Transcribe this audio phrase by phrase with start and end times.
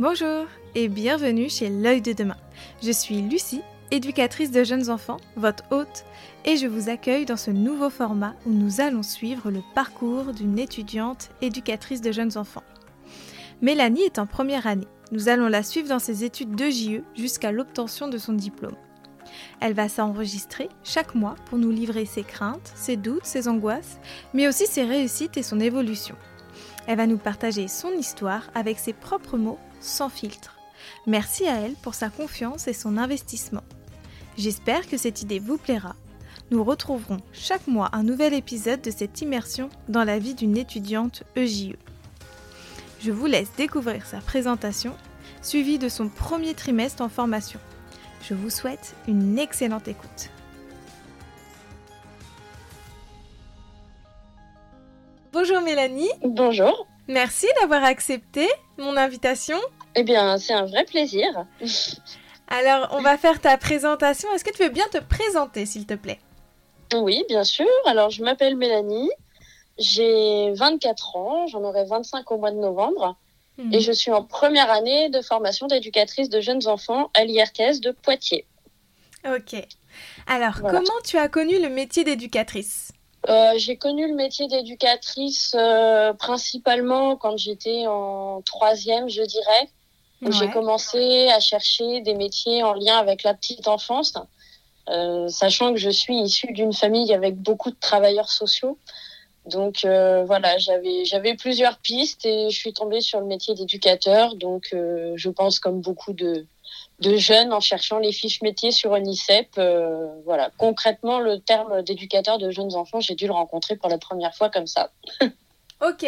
[0.00, 2.38] Bonjour et bienvenue chez L'œil de demain.
[2.82, 3.60] Je suis Lucie,
[3.90, 6.06] éducatrice de jeunes enfants, votre hôte,
[6.46, 10.58] et je vous accueille dans ce nouveau format où nous allons suivre le parcours d'une
[10.58, 12.62] étudiante éducatrice de jeunes enfants.
[13.60, 14.88] Mélanie est en première année.
[15.12, 18.76] Nous allons la suivre dans ses études de JE jusqu'à l'obtention de son diplôme.
[19.60, 23.98] Elle va s'enregistrer chaque mois pour nous livrer ses craintes, ses doutes, ses angoisses,
[24.32, 26.16] mais aussi ses réussites et son évolution.
[26.86, 30.56] Elle va nous partager son histoire avec ses propres mots, sans filtre.
[31.06, 33.64] Merci à elle pour sa confiance et son investissement.
[34.36, 35.96] J'espère que cette idée vous plaira.
[36.50, 41.22] Nous retrouverons chaque mois un nouvel épisode de cette immersion dans la vie d'une étudiante
[41.36, 41.76] EJE.
[43.00, 44.94] Je vous laisse découvrir sa présentation,
[45.42, 47.60] suivie de son premier trimestre en formation.
[48.22, 50.30] Je vous souhaite une excellente écoute.
[55.32, 56.10] Bonjour Mélanie.
[56.22, 56.89] Bonjour.
[57.10, 59.58] Merci d'avoir accepté mon invitation.
[59.96, 61.26] Eh bien, c'est un vrai plaisir.
[62.48, 64.32] Alors, on va faire ta présentation.
[64.32, 66.20] Est-ce que tu veux bien te présenter, s'il te plaît?
[66.94, 67.66] Oui, bien sûr.
[67.86, 69.10] Alors, je m'appelle Mélanie.
[69.76, 71.46] J'ai 24 ans.
[71.48, 73.16] J'en aurai 25 au mois de novembre.
[73.58, 73.74] Mhm.
[73.74, 77.90] Et je suis en première année de formation d'éducatrice de jeunes enfants à l'IRTS de
[77.90, 78.46] Poitiers.
[79.26, 79.56] Ok.
[80.28, 80.78] Alors, Voilà.
[80.78, 82.92] comment tu as connu le métier d'éducatrice?
[83.28, 89.68] Euh, j'ai connu le métier d'éducatrice euh, principalement quand j'étais en troisième, je dirais.
[90.22, 94.18] J'ai commencé à chercher des métiers en lien avec la petite enfance,
[94.90, 98.76] euh, sachant que je suis issue d'une famille avec beaucoup de travailleurs sociaux.
[99.46, 104.34] Donc voilà, j'avais j'avais plusieurs pistes et je suis tombée sur le métier d'éducateur.
[104.34, 106.44] Donc je pense comme beaucoup de
[107.00, 109.48] de jeunes en cherchant les fiches métiers sur Unicep.
[109.58, 113.98] euh, voilà, concrètement le terme d'éducateur de jeunes enfants, j'ai dû le rencontrer pour la
[113.98, 114.90] première fois comme ça.
[115.82, 116.04] Ok.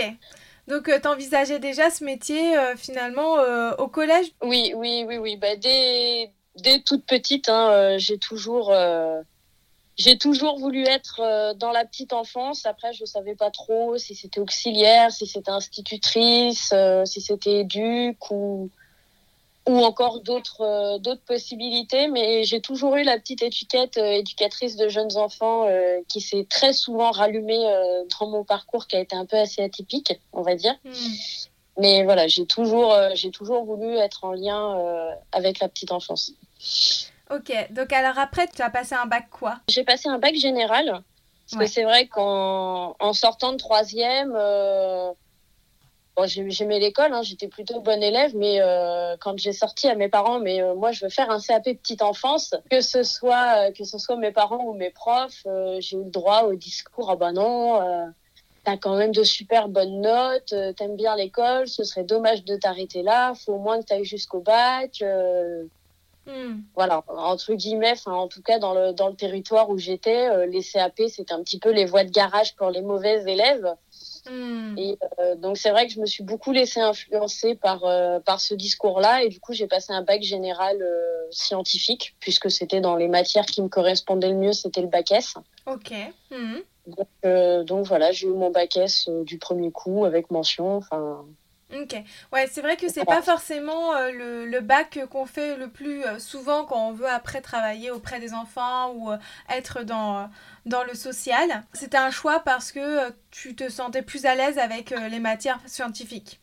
[0.68, 4.26] Donc, tu t'envisageais déjà ce métier euh, finalement euh, au collège?
[4.42, 5.36] Oui, oui, oui, oui.
[5.36, 9.22] Bah, dès, dès toute petite, hein, euh, j'ai toujours, euh,
[9.96, 12.66] j'ai toujours voulu être euh, dans la petite enfance.
[12.66, 18.30] Après, je savais pas trop si c'était auxiliaire, si c'était institutrice, euh, si c'était éduc
[18.30, 18.70] ou
[19.68, 22.08] ou encore d'autres euh, d'autres possibilités.
[22.08, 26.46] Mais j'ai toujours eu la petite étiquette euh, éducatrice de jeunes enfants euh, qui s'est
[26.48, 27.62] très souvent rallumée
[28.18, 30.74] dans mon parcours, qui a été un peu assez atypique, on va dire.
[30.84, 30.92] Hmm.
[31.78, 34.76] Mais voilà, j'ai toujours, j'ai toujours voulu être en lien
[35.32, 36.32] avec la petite enfance.
[37.30, 37.50] Ok.
[37.70, 39.56] Donc, alors après, tu as passé un bac quoi?
[39.68, 41.02] J'ai passé un bac général.
[41.50, 41.66] Parce Ouais.
[41.66, 45.12] que c'est vrai qu'en en sortant de troisième, euh,
[46.16, 49.94] bon, j'ai- j'aimais l'école, hein, j'étais plutôt bonne élève, mais euh, quand j'ai sorti à
[49.94, 53.68] mes parents, mais euh, moi je veux faire un CAP petite enfance, que ce soit
[53.68, 55.46] euh, que ce soit mes parents ou mes profs,
[55.80, 57.80] j'ai eu le droit au discours ah bah non.
[58.64, 63.02] T'as quand même de super bonnes notes, t'aimes bien l'école, ce serait dommage de t'arrêter
[63.02, 65.02] là, faut au moins que t'ailles jusqu'au bac.
[66.24, 66.60] Hmm.
[66.76, 71.02] voilà, entre guillemets, en tout cas dans le, dans le territoire où j'étais, les CAP,
[71.08, 73.74] c'était un petit peu les voies de garage pour les mauvais élèves.
[74.30, 74.76] Hmm.
[74.78, 78.40] Et euh, donc c'est vrai que je me suis beaucoup laissée influencer par, euh, par
[78.40, 79.24] ce discours-là.
[79.24, 83.46] Et du coup, j'ai passé un bac général euh, scientifique, puisque c'était dans les matières
[83.46, 85.34] qui me correspondaient le mieux, c'était le bac S.
[85.66, 85.92] Ok.
[86.30, 86.58] Hmm.
[86.86, 90.76] Donc, donc voilà, j'ai eu mon bac S du premier coup avec mention.
[90.76, 91.24] Enfin,
[91.74, 91.96] Ok.
[92.32, 96.04] Ouais, c'est vrai que c'est pas forcément euh, le, le bac qu'on fait le plus
[96.04, 99.16] euh, souvent quand on veut après travailler auprès des enfants ou euh,
[99.48, 100.28] être dans,
[100.66, 101.64] dans le social.
[101.72, 105.20] C'était un choix parce que euh, tu te sentais plus à l'aise avec euh, les
[105.20, 106.40] matières scientifiques.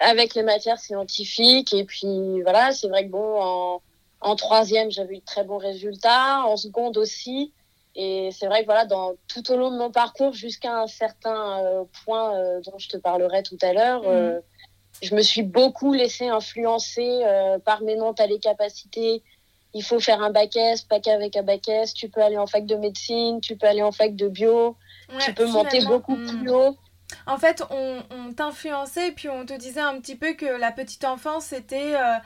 [0.00, 1.74] avec les matières scientifiques.
[1.74, 3.82] Et puis voilà, c'est vrai que bon, en,
[4.20, 7.52] en troisième, j'avais eu de très bons résultats, en seconde aussi.
[7.94, 11.64] Et c'est vrai que voilà, dans, tout au long de mon parcours, jusqu'à un certain
[11.64, 14.08] euh, point euh, dont je te parlerai tout à l'heure, Mhm.
[14.08, 14.40] euh,
[15.02, 17.22] je me suis beaucoup laissée influencer
[17.64, 19.22] par mes noms, t'as les capacités.
[19.74, 21.94] Il faut faire un bac S, pas qu'avec un bac S.
[21.94, 24.76] Tu peux aller en fac de médecine, tu peux aller en fac de bio,
[25.10, 26.26] Ouais, tu peux monter beaucoup hmm.
[26.26, 26.76] plus haut.
[27.26, 30.72] En fait, on, on t'influençait et puis on te disait un petit peu que la
[30.72, 32.16] petite enfance, c'était euh,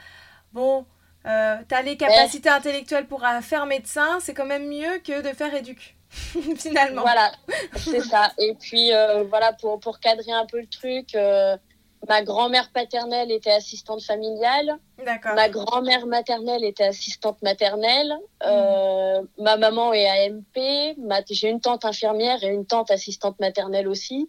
[0.52, 0.84] bon,
[1.26, 5.28] euh, t'as les capacités intellectuelles pour euh, faire médecin, c'est quand même mieux que de
[5.28, 5.96] faire éduc,
[6.56, 7.02] finalement.
[7.02, 7.32] Voilà,
[7.76, 8.32] c'est ça.
[8.38, 11.56] Et puis euh, voilà, pour, pour cadrer un peu le truc, euh,
[12.08, 15.34] ma grand-mère paternelle était assistante familiale, D'accord.
[15.34, 18.14] ma grand-mère maternelle était assistante maternelle,
[18.44, 23.88] euh, ma maman est AMP, ma- j'ai une tante infirmière et une tante assistante maternelle
[23.88, 24.28] aussi.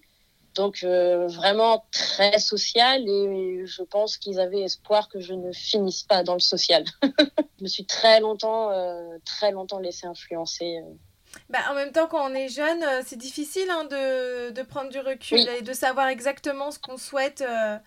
[0.55, 6.03] Donc euh, vraiment très social et je pense qu'ils avaient espoir que je ne finisse
[6.03, 6.83] pas dans le social.
[7.57, 10.79] je me suis très longtemps, euh, très longtemps laissée influencer.
[11.49, 14.89] Bah, en même temps, quand on est jeune, euh, c'est difficile hein, de, de prendre
[14.89, 15.47] du recul Oui.
[15.59, 17.41] et de savoir exactement ce qu'on souhaite.
[17.41, 17.77] euh,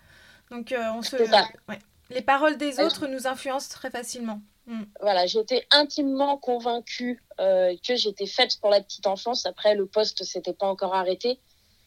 [0.51, 1.15] donc, euh, on se.
[1.17, 1.79] Ouais.
[2.09, 4.39] Les paroles des autres nous influencent très facilement.
[4.67, 4.83] Mm.
[5.01, 9.45] Voilà, j'étais intimement convaincue euh, que j'étais faite pour la petite enfance.
[9.45, 11.39] Après, le poste s'était pas encore arrêté,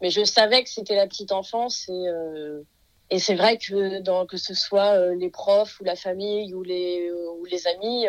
[0.02, 2.62] mais je savais que c'était la petite enfance et euh,
[3.10, 6.62] et c'est vrai que dans que ce soit euh, les profs ou la famille ou
[6.62, 8.06] les ou les amis,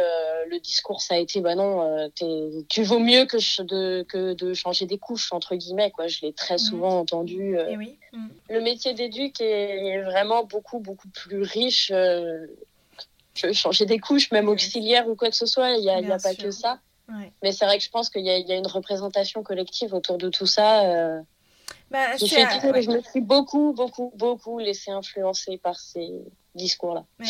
[0.47, 2.09] le discours ça a été bah non,
[2.69, 6.07] tu vaux mieux que de que de changer des couches entre guillemets quoi.
[6.07, 6.59] Je l'ai très mm.
[6.59, 7.57] souvent entendu.
[7.57, 7.97] Et oui.
[8.13, 8.27] Mm.
[8.49, 11.91] Le métier d'éduc est, vraiment beaucoup beaucoup plus riche
[13.33, 15.71] changer des couches, même auxiliaires ou quoi que ce soit.
[15.71, 16.79] Il n'y a, a, pas que ça.
[17.41, 20.29] Mais c'est vrai que je pense qu'il y, y, a une représentation collective autour de
[20.29, 21.23] tout ça.
[21.91, 26.09] Bah, je me suis beaucoup, beaucoup, beaucoup laissé influencer par ces
[26.55, 27.05] discours-là.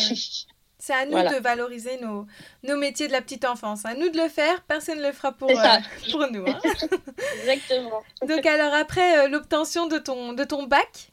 [0.78, 2.26] C'est à nous de valoriser nos,
[2.64, 3.84] nos métiers de la petite enfance.
[3.84, 5.78] À nous de le faire, personne ne le fera pour, euh,
[6.10, 6.44] pour nous.
[6.44, 6.60] Hein.
[7.38, 8.02] Exactement.
[8.28, 11.08] Donc alors après euh, l'obtention de ton, de ton bac,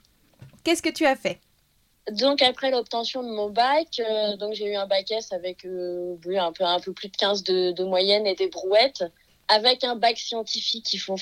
[0.64, 1.40] qu'est-ce que tu as fait?
[2.12, 6.52] Donc après l'obtention de mon bac, euh, donc j'ai eu un bac S avec un,
[6.52, 9.04] peu, un peu plus de 15 de, moyenne et des brouettes,
[9.50, 11.18] avec un bac scientifique qui font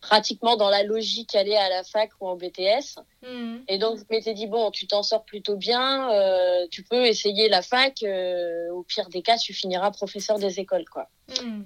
[0.00, 3.00] pratiquement dans la logique aller à la fac ou en BTS.
[3.22, 3.58] Hmm.
[3.68, 7.48] Et donc je m'étais dit, bon, tu t'en sors plutôt bien, euh, tu peux essayer
[7.48, 8.04] la fac,
[8.72, 10.86] au pire des cas, tu finiras professeur des écoles.
[10.90, 11.08] quoi.
[11.42, 11.62] Hmm.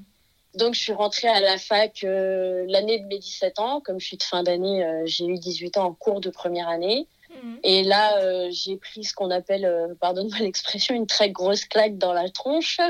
[0.54, 4.16] Donc je suis rentrée à la fac l'année de mes 17 ans, comme je suis
[4.16, 7.08] de fin d'année, j'ai eu 18 ans en cours de première année.
[7.42, 7.58] Mhm.
[7.62, 11.98] Et là, euh, j'ai pris ce qu'on appelle, euh, pardonne-moi l'expression, une très grosse claque
[11.98, 12.80] dans la tronche.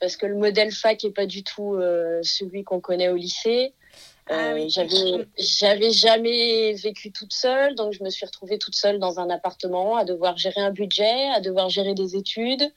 [0.00, 3.74] Parce que le modèle fac n'est pas du tout euh, celui qu'on connaît au lycée.
[4.32, 4.54] Ah
[5.38, 9.96] j'avais jamais vécu toute seule, donc je me suis retrouvée toute seule dans un appartement,
[9.96, 12.72] à devoir gérer un budget, à devoir gérer des études.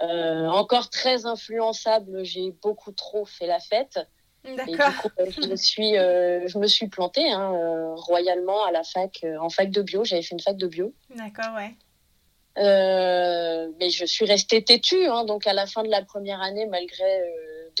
[0.00, 3.98] encore très influençable, j'ai beaucoup trop fait la fête.
[4.56, 5.10] D'accord.
[5.18, 9.24] Euh, je me suis, euh, je me suis plantée hein, euh, royalement à la fac,
[9.40, 10.04] en fac de bio.
[10.04, 10.92] J'avais fait une fac de bio.
[11.14, 11.74] D'accord, ouais.
[12.58, 15.06] Mais je suis restée têtue.
[15.06, 17.22] Hein, donc à la fin de la première année, malgré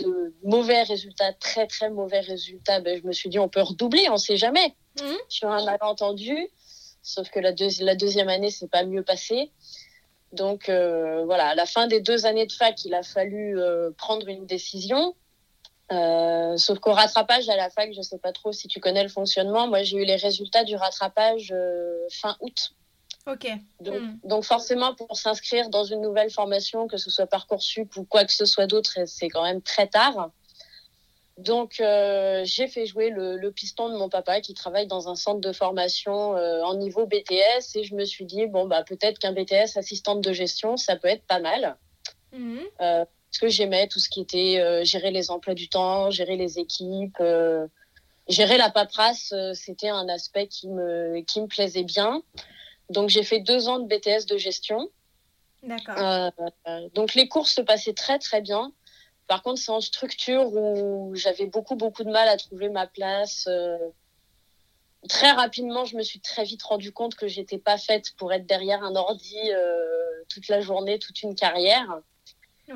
[0.00, 4.08] de mauvais résultats, très très mauvais résultats, ben, je me suis dit on peut redoubler,
[4.10, 4.74] on sait jamais.
[5.00, 5.14] Mmh.
[5.28, 6.48] Sur un malentendu.
[7.02, 9.50] Sauf que la, la deuxième année, c'est pas mieux passé.
[10.32, 13.58] Donc voilà, à la fin des deux années de fac, il a fallu
[13.96, 15.14] prendre une décision.
[15.90, 19.08] Euh, sauf qu'au rattrapage à la fac, je sais pas trop si tu connais le
[19.08, 19.66] fonctionnement.
[19.68, 22.74] Moi, j'ai eu les résultats du rattrapage euh, fin août.
[23.28, 23.48] Ok.
[23.80, 24.16] Hmm.
[24.24, 28.32] Donc, forcément, pour s'inscrire dans une nouvelle formation, que ce soit parcoursup ou quoi que
[28.32, 30.30] ce soit d'autre, c'est quand même très tard.
[31.36, 35.14] Donc, euh, j'ai fait jouer le, le, piston de mon papa qui travaille dans un
[35.14, 39.32] centre de formation en niveau BTS et je me suis dit bon bah peut-être qu'un
[39.32, 41.76] BTS assistante de gestion, ça peut être pas mal.
[42.32, 42.58] Hmm
[43.30, 46.58] parce que j'aimais tout ce qui était euh, gérer les emplois du temps, gérer les
[46.58, 47.66] équipes, euh,
[48.28, 49.32] gérer la paperasse.
[49.32, 52.22] Euh, c'était un aspect qui me, qui me plaisait bien.
[52.90, 54.90] Donc j'ai fait deux ans de BTS de gestion.
[55.62, 56.30] D'accord.
[56.94, 58.72] donc les cours se passaient très très bien.
[59.26, 63.48] Par contre, c'est en structure où j'avais beaucoup beaucoup de mal à trouver ma place.
[65.08, 68.46] très rapidement, je me suis très vite rendu compte que j'étais pas faite pour être
[68.46, 69.50] derrière un ordi
[70.28, 72.00] toute la journée, toute une carrière.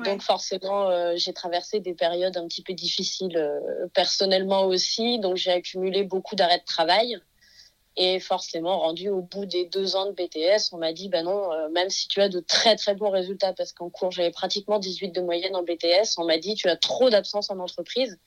[0.01, 5.19] Donc forcément, euh, j'ai traversé des périodes un petit peu difficiles euh, personnellement aussi.
[5.19, 7.19] Donc j'ai accumulé beaucoup d'arrêts de travail.
[7.95, 11.51] Et forcément, rendu au bout des deux ans de BTS, on m'a dit, ben non,
[11.51, 14.79] euh, même si tu as de très très bons résultats, parce qu'en cours, j'avais pratiquement
[14.79, 18.17] 18 de moyenne en BTS, on m'a dit, tu as trop d'absence en entreprise.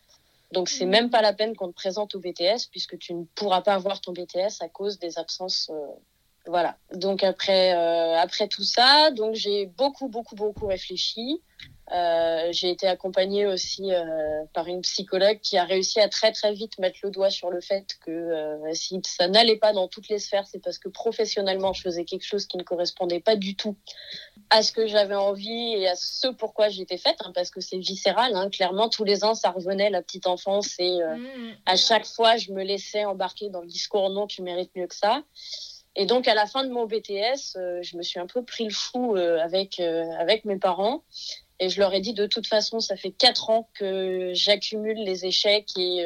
[0.53, 0.91] Donc c'est mmh.
[0.91, 4.01] même pas la peine qu'on te présente au BTS, puisque tu ne pourras pas avoir
[4.01, 5.71] ton BTS à cause des absences
[6.47, 6.77] voilà.
[6.95, 11.43] Donc après, euh, après tout ça, donc j'ai beaucoup, beaucoup, beaucoup réfléchi.
[11.93, 16.53] Euh, j'ai été accompagnée aussi euh, par une psychologue qui a réussi à très très
[16.53, 20.09] vite mettre le doigt sur le fait que euh, si ça n'allait pas dans toutes
[20.09, 23.55] les sphères, c'est parce que professionnellement je faisais quelque chose qui ne correspondait pas du
[23.55, 23.77] tout
[24.51, 27.79] à ce que j'avais envie et à ce pourquoi j'étais faite, hein, parce que c'est
[27.79, 28.35] viscéral.
[28.35, 31.53] Hein, clairement, tous les ans ça revenait la petite enfance et mmh.
[31.67, 34.95] à chaque fois je me laissais embarquer dans le discours non, tu mérites mieux que
[34.95, 35.23] ça.
[35.99, 38.71] Et donc, à la fin de mon BTS, je me suis un peu pris le
[38.71, 41.03] fou avec, avec mes parents.
[41.59, 45.25] Et je leur ai dit, de toute façon, ça fait quatre ans que j'accumule les
[45.25, 46.05] échecs et,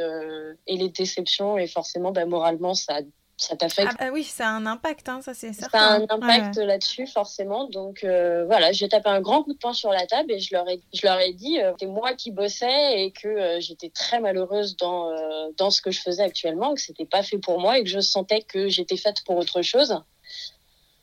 [0.67, 1.59] et les déceptions.
[1.59, 3.01] Et forcément, bah, moralement, ça
[3.41, 3.89] ça t'affecte.
[3.93, 5.79] Ah bah oui, ça a un impact, hein, ça c'est certain.
[5.79, 7.69] Ça a un impact là-dessus, forcément.
[7.69, 10.55] Donc euh, voilà, j'ai tapé un grand coup de poing sur la table et je
[10.55, 13.89] leur ai, je leur ai dit euh, c'était moi qui bossais et que euh, j'étais
[13.89, 15.11] très malheureuse dans,
[15.57, 18.01] dans ce que je faisais actuellement, que c'était pas fait pour moi et que je
[18.01, 19.99] sentais que j'étais faite pour autre chose.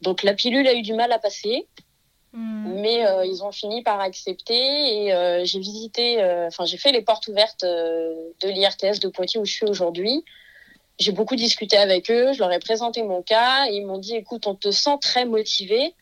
[0.01, 1.67] Donc la pilule a eu du mal à passer.
[2.33, 2.81] Hmm.
[2.81, 6.17] Mais ils ont fini par accepter et j'ai visité,
[6.47, 10.23] enfin j'ai fait les portes ouvertes de l'IRTS de Poitiers où je suis aujourd'hui.
[10.99, 14.47] j'ai beaucoup discuté avec eux, je leur ai présenté mon cas, ils m'ont dit écoute,
[14.47, 15.93] on te sent très motivé,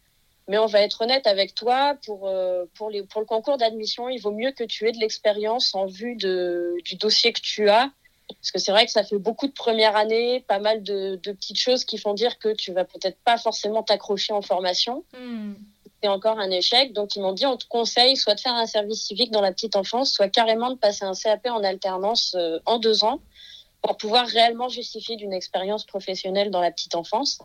[0.47, 4.09] mais on va être honnête avec toi, pour, euh, pour, les, pour le concours d'admission,
[4.09, 7.69] il vaut mieux que tu aies de l'expérience en vue de, du dossier que tu
[7.69, 7.91] as.
[8.27, 11.31] Parce que c'est vrai que ça fait beaucoup de premières années, pas mal de, de
[11.31, 15.03] petites choses qui font dire que tu vas peut-être pas forcément t'accrocher en formation.
[15.17, 15.53] Hmm.
[16.01, 16.93] C'est encore un échec.
[16.93, 19.51] Donc ils m'ont dit on te conseille soit de faire un service civique dans la
[19.51, 23.21] petite enfance, soit carrément de passer un CAP en alternance euh, en deux ans
[23.81, 27.39] pour pouvoir réellement justifier d'une expérience professionnelle dans la petite enfance.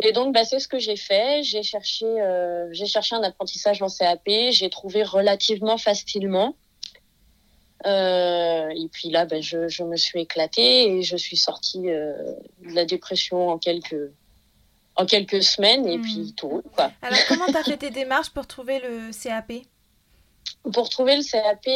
[0.00, 1.42] Et donc, bah, c'est ce que j'ai fait.
[1.42, 4.28] J'ai cherché, euh, j'ai cherché un apprentissage en CAP.
[4.50, 6.54] J'ai trouvé relativement facilement.
[7.86, 12.84] Euh, et puis là, bah, je, me suis éclatée et je suis sortie de la
[12.84, 14.12] dépression en quelques,
[14.98, 15.86] en quelques semaines.
[15.88, 16.02] Et Hmm.
[16.02, 16.90] puis tout roule, quoi.
[17.02, 19.52] Alors, comment tu as fait tes démarches pour trouver le CAP
[20.72, 21.66] Pour trouver le CAP,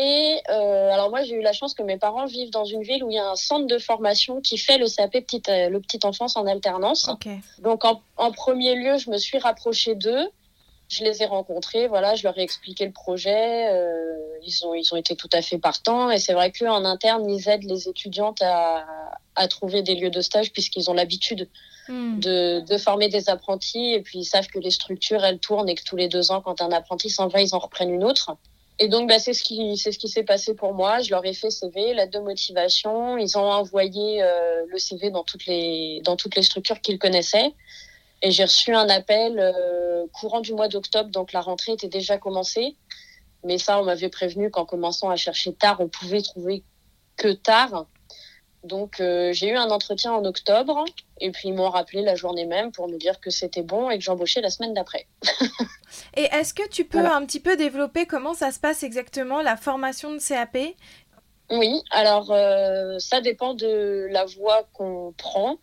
[0.50, 3.10] euh, alors moi j'ai eu la chance que mes parents vivent dans une ville où
[3.10, 6.04] il y a un centre de formation qui fait le CAP petite, euh, le petite
[6.04, 7.08] enfance en alternance.
[7.60, 10.28] Donc en, en premier lieu, je me suis rapprochée d'eux.
[10.88, 13.70] Je les ai rencontrés, voilà, je leur ai expliqué le projet.
[13.72, 17.30] euh, ils ont ils ont été tout à fait partants et c'est vrai qu'en interne
[17.30, 18.84] ils aident les étudiantes à,
[19.36, 21.48] à trouver des lieux de stage puisqu'ils ont l'habitude
[21.88, 22.20] Hmm.
[22.20, 25.74] de, de former des apprentis et puis ils savent que les structures elles tournent et
[25.74, 28.36] que tous les deux ans quand un apprenti s'en va ils en reprennent une autre.
[28.78, 31.00] Et donc bah, c'est ce qui c'est ce qui s'est passé pour moi.
[31.00, 33.16] Je leur ai fait CV, lettre de motivation.
[33.18, 37.52] Ils ont envoyé euh, le CV dans toutes les dans toutes les structures qu'ils connaissaient.
[38.22, 42.18] Et j'ai reçu un appel euh, courant du mois d'octobre, donc la rentrée était déjà
[42.18, 42.76] commencée.
[43.44, 46.62] Mais ça, on m'avait prévenu qu'en commençant à chercher tard, on pouvait trouver
[47.16, 47.86] que tard.
[48.64, 50.84] Donc euh, j'ai eu un entretien en octobre
[51.20, 53.98] et puis ils m'ont rappelé la journée même pour me dire que c'était bon et
[53.98, 55.06] que j'embauchais la semaine d'après.
[56.16, 57.16] Et est-ce que tu peux Voilà.
[57.16, 60.56] un petit peu développer comment ça se passe exactement la formation de CAP
[61.50, 65.58] Oui, alors euh, ça dépend de la voie qu'on prend.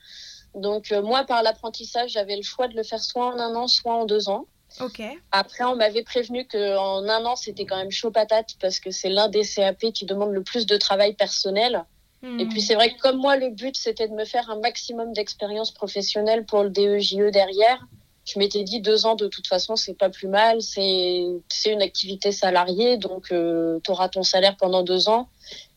[0.55, 3.67] Donc euh, moi, par l'apprentissage, j'avais le choix de le faire soit en un an,
[3.67, 4.45] soit en deux ans.
[4.81, 5.01] Ok.
[5.31, 9.09] Après, on m'avait prévenu qu'en un an, c'était quand même chaud patate parce que c'est
[9.09, 11.85] l'un des CAP qui demande le plus de travail personnel.
[12.21, 12.39] Hmm.
[12.39, 15.13] Et puis c'est vrai que comme moi, le but, c'était de me faire un maximum
[15.13, 17.85] d'expérience professionnelle pour le DEJE derrière.
[18.25, 20.61] Je m'étais dit deux ans, de toute façon, c'est pas plus mal.
[20.61, 25.29] C'est une activité salariée, donc tu auras ton salaire pendant deux ans.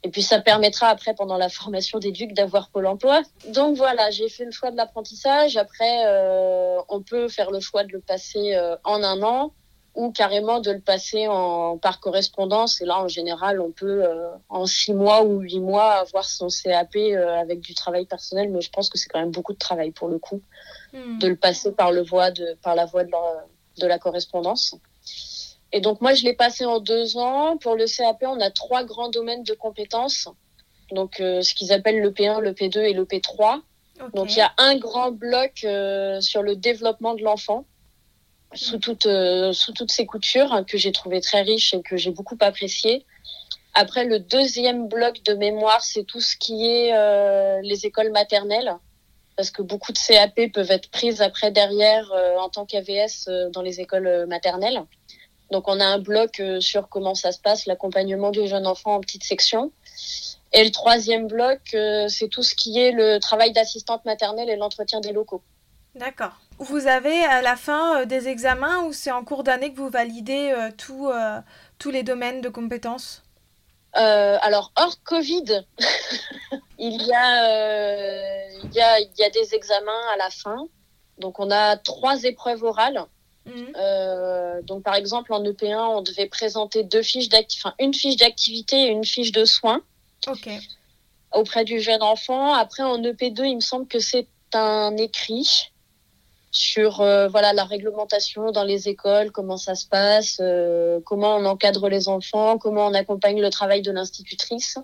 [0.04, 3.22] Et puis ça permettra après, pendant la formation d'éduc, d'avoir Pôle emploi.
[3.49, 5.56] Donc voilà, j'ai fait le choix de l'apprentissage.
[5.56, 9.52] Après, euh, on peut faire le choix de le passer euh, en un an
[9.94, 12.80] ou carrément de le passer en, par correspondance.
[12.80, 16.49] Et là, en général, on peut euh, en six mois ou huit mois avoir son
[16.49, 18.50] CAP euh, avec du travail personnel.
[18.50, 20.40] Mais je pense que c'est quand même beaucoup de travail pour le coup
[20.92, 21.18] Hmm.
[21.18, 23.46] de le passer par, le voie de, par la voie de la,
[23.78, 24.75] de la correspondance.
[25.72, 27.56] Et donc moi, je l'ai passé en deux ans.
[27.56, 30.28] Pour le CAP, on a trois grands domaines de compétences.
[30.90, 33.61] Donc euh, ce qu'ils appellent le P1, le P2 et le P3.
[34.02, 34.14] Ok.
[34.14, 37.64] Donc il y a un grand bloc euh, sur le développement de l'enfant
[38.54, 42.11] sous, toute, euh, sous toutes ses coutures que j'ai trouvé très riche et que j'ai
[42.11, 43.04] beaucoup apprécié.
[43.75, 48.76] Après, le deuxième bloc de mémoire, c'est tout ce qui est euh, les écoles maternelles,
[49.37, 53.49] parce que beaucoup de CAP peuvent être prises après derrière euh, en tant qu'AVS euh,
[53.50, 54.82] dans les écoles euh, maternelles.
[55.50, 58.97] Donc on a un bloc euh, sur comment ça se passe, l'accompagnement du jeune enfant
[58.97, 59.73] en petite section.
[60.52, 61.61] Et le troisième bloc,
[62.09, 65.40] c'est tout ce qui est le travail d'assistante maternelle et l'entretien des locaux.
[65.94, 66.41] D'accord.
[66.59, 69.90] Vous avez à la fin euh, des examens ou c'est en cours d'année que vous
[69.90, 71.40] validez euh, tout, euh,
[71.78, 73.23] tous les domaines de compétences?
[73.97, 75.66] Euh, alors, hors Covid,
[76.78, 80.66] il, y a, euh, il, y a, il y a des examens à la fin.
[81.18, 83.04] Donc, on a trois épreuves orales.
[83.44, 83.73] Mhm.
[83.76, 87.28] Euh, donc, par exemple, en EP1, on devait présenter deux fiches
[87.59, 89.82] enfin, une fiche d'activité et une fiche de soins
[91.32, 92.54] auprès du jeune enfant.
[92.54, 95.71] Après, en EP2, il me semble que c'est un écrit
[96.52, 101.47] sur euh, voilà la réglementation dans les écoles, comment ça se passe, euh, comment on
[101.47, 104.78] encadre les enfants, comment on accompagne le travail de l'institutrice.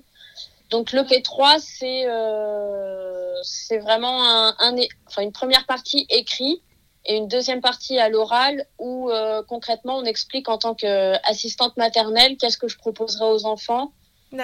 [0.71, 6.63] Donc le P3, c'est euh, c'est vraiment un, un enfin, une première partie écrit
[7.05, 12.39] et une deuxième partie à l'oral où euh, concrètement on explique en tant qu'assistante maternelle
[12.39, 13.93] qu'est-ce que je proposerai aux enfants,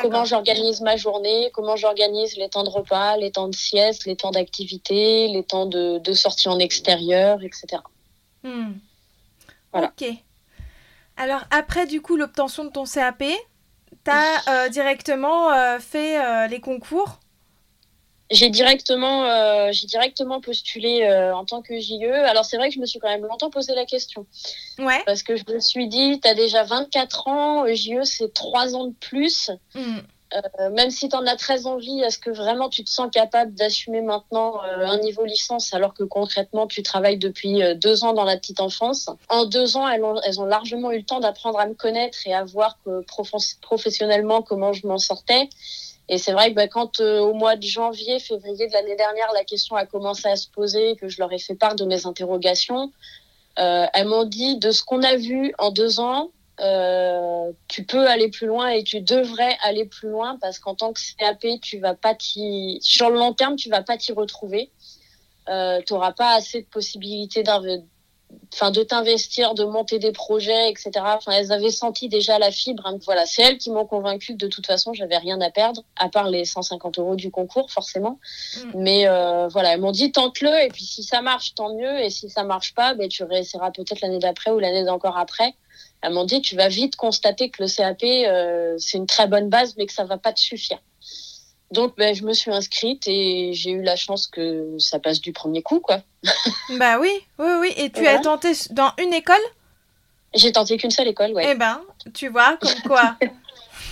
[0.01, 4.17] comment j'organise ma journée, comment j'organise les temps de repas, les temps de sieste, les
[4.17, 7.83] temps d'activité, les temps de, de sortie en extérieur, etc.
[8.43, 8.73] Hmm.
[9.73, 9.93] Voilà.
[9.99, 10.09] Ok.
[11.17, 13.25] Alors après du coup l'obtention de ton CAP,
[14.03, 17.21] t'as euh, directement euh, fait euh, les concours.
[18.31, 22.11] J'ai directement, euh, j'ai directement postulé euh, en tant que JE.
[22.27, 24.27] Alors c'est vrai que je me suis quand même longtemps posé la question
[24.79, 25.03] Ouais.
[25.05, 28.87] parce que je me suis dit, tu as déjà 24 ans, JE c'est 3 ans
[28.87, 29.51] de plus.
[29.75, 29.99] Hmm.
[30.35, 33.55] Euh, même si tu en as très envie, est-ce que vraiment tu te sens capable
[33.55, 38.15] d'assumer maintenant euh, un niveau licence alors que concrètement tu travailles depuis euh, deux ans
[38.15, 39.09] dans la petite enfance?
[39.29, 42.19] En deux ans, elles ont, elles ont largement eu le temps d'apprendre à me connaître
[42.27, 43.05] et à voir que
[43.63, 45.49] professionnellement comment je m'en sortais.
[46.09, 49.45] Et c'est vrai que bah, quand au mois de janvier, février de l'année dernière, la
[49.45, 52.93] question a commencé à se poser, que je leur ai fait part de mes interrogations,
[53.57, 56.31] elles m'ont dit de ce qu'on a vu en deux ans,
[56.61, 60.93] euh, tu peux aller plus loin et tu devrais aller plus loin parce qu'en tant
[60.93, 64.71] que CAP, tu vas pas t'y, sur le long terme, tu vas pas t'y retrouver.
[65.49, 67.43] Euh, tu n'auras pas assez de possibilités
[68.53, 70.91] enfin de t'investir, de monter des projets, etc.
[71.05, 72.87] Enfin, elles avaient senti déjà la fibre.
[72.87, 72.99] Hein.
[73.05, 76.09] Voilà, c'est elles qui m'ont convaincu que de toute façon, j'avais rien à perdre, à
[76.09, 78.19] part les 150 euros du concours, forcément.
[78.57, 78.71] Mm.
[78.75, 82.11] Mais euh, voilà, elles m'ont dit tente-le, et puis si ça marche, tant mieux, et
[82.11, 85.55] si ça marche pas, ben, tu réessayeras peut-être l'année d'après ou l'année d'encore après
[86.05, 89.49] elles m'ont dit tu vas vite constater que le CAP euh, c'est une très bonne
[89.49, 90.79] base mais que ça va pas te suffire.
[91.75, 95.33] Donc ben, je me suis inscrite et j'ai eu la chance que ça passe du
[95.33, 96.03] premier coup quoi.
[96.79, 99.37] bah oui, oui oui et tu as tenté dans une école?
[100.35, 101.51] J'ai tenté qu'une seule école, ouais.
[101.51, 101.81] Eh ben,
[102.15, 103.17] tu vois comme quoi.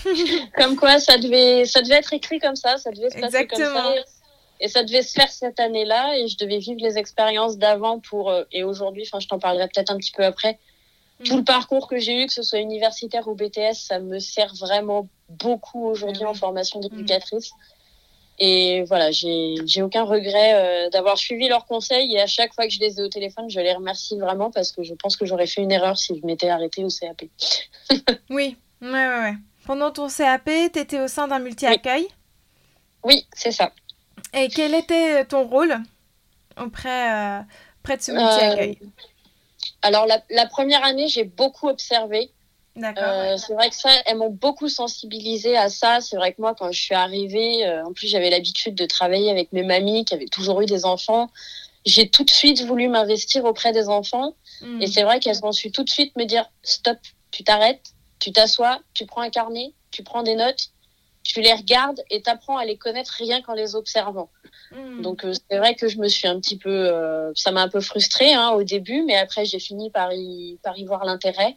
[0.56, 3.58] comme quoi ça devait ça devait être écrit comme ça, ça devait se passer comme
[3.58, 3.94] ça.
[4.60, 8.30] Et ça devait se faire cette année-là et je devais vivre les expériences d'avant pour
[8.30, 10.60] euh, et aujourd'hui, enfin je t'en parlerai peut-être un petit peu après
[11.24, 14.54] tout le parcours que j'ai eu, que ce soit universitaire ou BTS, ça me sert
[14.54, 17.52] vraiment beaucoup aujourd'hui en formation d'éducatrice.
[18.38, 22.72] Et voilà, j'ai aucun regret euh, d'avoir suivi leurs conseils et à chaque fois que
[22.72, 25.46] je les ai au téléphone, je les remercie vraiment parce que je pense que j'aurais
[25.46, 27.24] fait une erreur si je m'étais arrêtée au CAP.
[28.30, 29.34] oui, ouais, ouais, ouais.
[29.64, 32.08] Pendant ton CAP, tu étais au sein d'un multi-accueil?
[33.04, 33.72] Oui, c'est ça.
[34.34, 35.76] Et quel était ton rôle
[36.60, 37.42] auprès, euh,
[37.82, 38.78] près de ce multi-accueil?
[38.82, 38.86] Euh,
[39.82, 42.30] alors, la, première année, j'ai beaucoup observé.
[42.76, 46.00] Euh, c'est vrai que ça, elles m'ont beaucoup sensibilisé à ça.
[46.00, 49.30] C'est vrai que moi, quand je suis arrivée, euh, en plus, j'avais l'habitude de travailler
[49.30, 51.30] avec mes mamies qui avaient toujours eu des enfants.
[51.84, 54.34] J'ai tout de suite voulu m'investir auprès des enfants.
[54.60, 54.80] Hmm.
[54.80, 56.98] Et c'est vrai qu'elles m'ont su tout de suite me dire stop,
[57.30, 60.70] tu t'arrêtes, tu t'assois, tu prends un carnet, tu prends des notes,
[61.22, 64.28] tu les regardes et tu apprends à les connaître rien qu'en les observant.
[64.72, 65.02] Hmm.
[65.02, 67.68] Donc euh, c'est vrai que je me suis un petit peu, euh, ça m'a un
[67.68, 71.56] peu frustrée hein, au début, mais après j'ai fini par y, par y voir l'intérêt.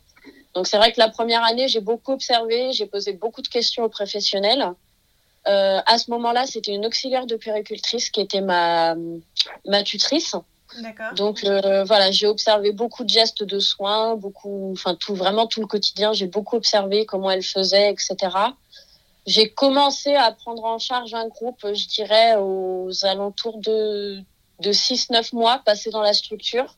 [0.54, 3.84] Donc c'est vrai que la première année j'ai beaucoup observé, j'ai posé beaucoup de questions
[3.84, 4.72] aux professionnels.
[5.48, 8.96] Euh, à ce moment-là, c'était une auxiliaire de puéricultrice qui était ma,
[9.68, 10.36] ma tutrice.
[11.16, 15.68] Donc voilà, j'ai observé beaucoup de gestes de soins, beaucoup, enfin tout, vraiment tout le
[15.68, 16.14] quotidien.
[16.14, 18.16] J'ai beaucoup observé comment elle faisait, etc.
[19.26, 24.20] J'ai commencé à prendre en charge un groupe, je dirais, aux alentours de,
[24.60, 26.78] de 6-9 mois passés dans la structure,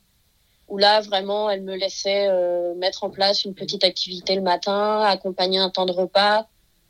[0.69, 5.01] où là, vraiment, elle me laissait euh, mettre en place une petite activité le matin,
[5.01, 6.47] accompagner un temps de repas,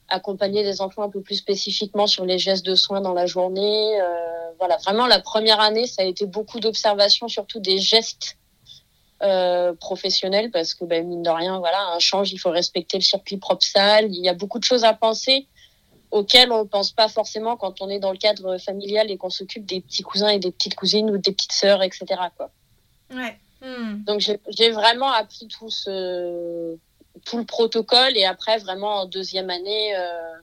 [0.09, 3.99] accompagner des enfants un peu plus spécifiquement sur les gestes de soins dans la journée.
[3.99, 8.37] Euh, voilà, vraiment, la première année, ça a été beaucoup d'observations, surtout des gestes
[9.23, 13.03] euh, professionnel parce que ben, mine de rien voilà un change il faut respecter le
[13.03, 15.47] circuit propre salle il y a beaucoup de choses à penser
[16.11, 19.31] auxquelles on ne pense pas forcément quand on est dans le cadre familial et qu'on
[19.31, 22.05] s'occupe des petits cousins et des petites cousines ou des petites sœurs etc
[22.37, 22.51] quoi
[23.11, 23.37] ouais.
[23.61, 24.03] Hmm.
[24.03, 26.77] donc j'ai vraiment appris tout ce
[27.25, 30.35] tout le protocole et après vraiment en deuxième année euh,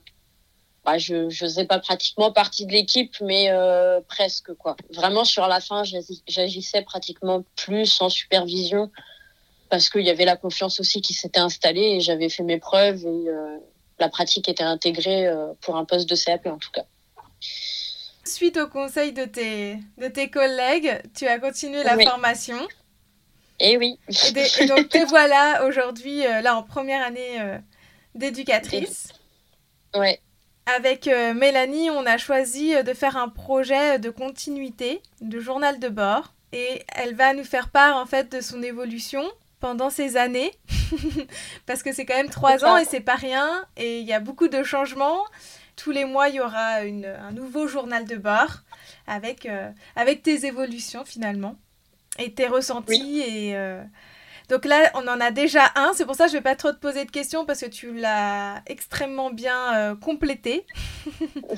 [0.85, 4.75] bah, je ne faisais pas pratiquement partie de l'équipe, mais euh, presque quoi.
[4.93, 5.81] Vraiment sur la fin,
[6.27, 8.91] j'agissais pratiquement plus en supervision
[9.69, 13.03] parce qu'il y avait la confiance aussi qui s'était installée et j'avais fait mes preuves
[13.03, 13.57] et euh,
[13.97, 16.85] la pratique était intégrée euh, pour un poste de CAP en tout cas.
[18.23, 22.59] Suite au conseil de tes, de tes collègues, tu as continué la formation.
[23.59, 23.97] Et eh oui.
[24.09, 27.39] Et, donc te voilà aujourd'hui là en première année
[28.13, 29.09] d'éducatrice.
[29.95, 30.19] Ouais.
[30.65, 35.79] Avec euh, Mélanie, on a choisi euh, de faire un projet de continuité de journal
[35.79, 36.33] de bord.
[36.53, 39.23] Et elle va nous faire part en fait de son évolution
[39.59, 40.51] pendant ces années.
[41.67, 43.65] Parce que c'est quand même trois ans et c'est pas rien.
[43.77, 45.23] Et il y a beaucoup de changements.
[45.75, 48.61] Tous les mois, il y aura un nouveau journal de bord
[49.05, 51.57] avec, euh, avec tes évolutions finalement.
[52.17, 53.55] Et tes ressentis et
[54.49, 55.91] donc là, on en a déjà un.
[55.95, 57.93] C'est pour ça que je vais pas trop te poser de questions parce que tu
[57.93, 60.65] l'as extrêmement bien euh, complété.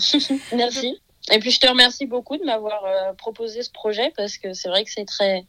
[0.54, 1.00] Merci.
[1.32, 4.70] Et puis je te remercie beaucoup de m'avoir euh, proposé ce projet parce que c'est
[4.70, 5.46] vrai que c'est très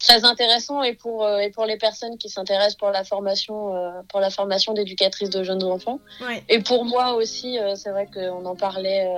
[0.00, 3.72] très intéressant et pour euh, et pour les personnes qui s'intéressent pour la formation
[4.08, 6.00] pour la formation d'éducatrice de jeunes enfants.
[6.48, 9.08] Et pour moi aussi, c'est vrai qu'on en parlait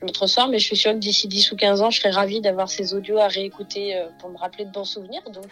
[0.00, 2.40] l'autre soir, mais je suis sûre que d'ici 10 ou 15 ans, je serais ravie
[2.40, 5.22] d'avoir ces audios à réécouter pour me rappeler de bons souvenirs.
[5.30, 5.46] Donc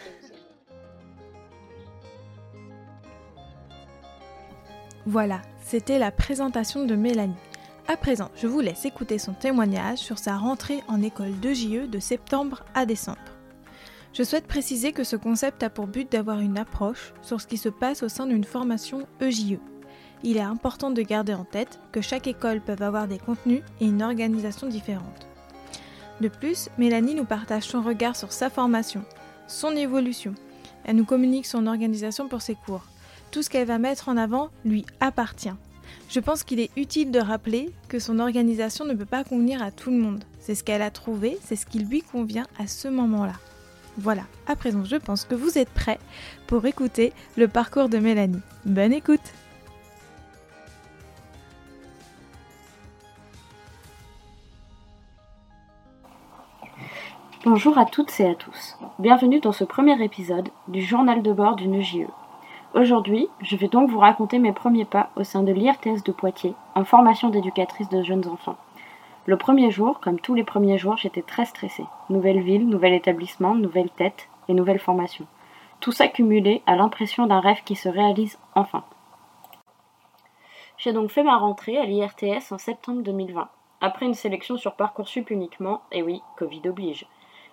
[5.07, 7.33] Voilà, c'était la présentation de Mélanie.
[7.87, 11.87] À présent, je vous laisse écouter son témoignage sur sa rentrée en école de JE
[11.89, 13.17] de septembre à décembre.
[14.13, 17.57] Je souhaite préciser que ce concept a pour but d'avoir une approche sur ce qui
[17.57, 19.57] se passe au sein d'une formation EJE.
[20.23, 23.85] Il est important de garder en tête que chaque école peut avoir des contenus et
[23.85, 25.27] une organisation différente.
[26.19, 29.03] De plus, Mélanie nous partage son regard sur sa formation,
[29.47, 30.35] son évolution.
[30.83, 32.90] Elle nous communique son organisation pour ses cours.
[33.31, 35.53] Tout ce qu'elle va mettre en avant lui appartient.
[36.09, 39.71] Je pense qu'il est utile de rappeler que son organisation ne peut pas convenir à
[39.71, 40.23] tout le monde.
[40.39, 43.35] C'est ce qu'elle a trouvé, c'est ce qui lui convient à ce moment-là.
[43.97, 45.99] Voilà, à présent je pense que vous êtes prêts
[46.47, 48.41] pour écouter le parcours de Mélanie.
[48.65, 49.21] Bonne écoute
[57.43, 58.77] Bonjour à toutes et à tous.
[58.99, 62.07] Bienvenue dans ce premier épisode du journal de bord d'une EJE.
[62.73, 66.53] Aujourd'hui, je vais donc vous raconter mes premiers pas au sein de l'IRTS de Poitiers,
[66.73, 68.55] en formation d'éducatrice de jeunes enfants.
[69.25, 71.83] Le premier jour, comme tous les premiers jours, j'étais très stressée.
[72.09, 75.25] Nouvelle ville, nouvel établissement, nouvelle tête et nouvelle formation.
[75.81, 78.85] Tout ça cumulé à l'impression d'un rêve qui se réalise enfin.
[80.77, 83.49] J'ai donc fait ma rentrée à l'IRTS en septembre 2020,
[83.81, 87.05] après une sélection sur Parcoursup uniquement, et oui, Covid oblige.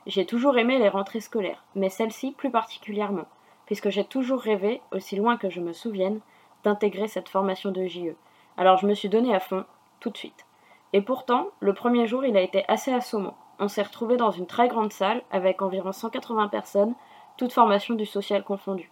[0.07, 3.27] J'ai toujours aimé les rentrées scolaires, mais celle-ci plus particulièrement,
[3.69, 6.21] puisque j'ai toujours rêvé, aussi loin que je me souvienne,
[6.65, 8.17] d'intégrer cette formation de JE.
[8.57, 9.67] Alors je me suis donné à fond,
[10.01, 10.47] tout de suite.
[10.95, 13.37] Et pourtant, le premier jour, il a été assez assommant.
[13.59, 16.95] On s'est retrouvé dans une très grande salle avec environ 180 personnes,
[17.37, 18.91] toutes formations du social confondues.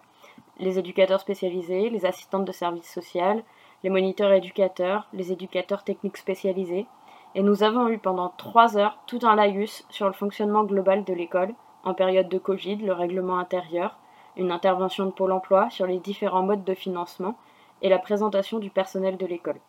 [0.59, 3.43] Les éducateurs spécialisés, les assistantes de service social,
[3.83, 6.87] les moniteurs éducateurs, les éducateurs techniques spécialisés.
[7.35, 11.15] Et nous avons eu pendant trois heures tout un laïus sur le fonctionnement global de
[11.15, 13.97] l'école, en période de Covid, le règlement intérieur,
[14.37, 17.37] une intervention de Pôle emploi sur les différents modes de financement
[17.83, 19.61] et la présentation du personnel de l'école.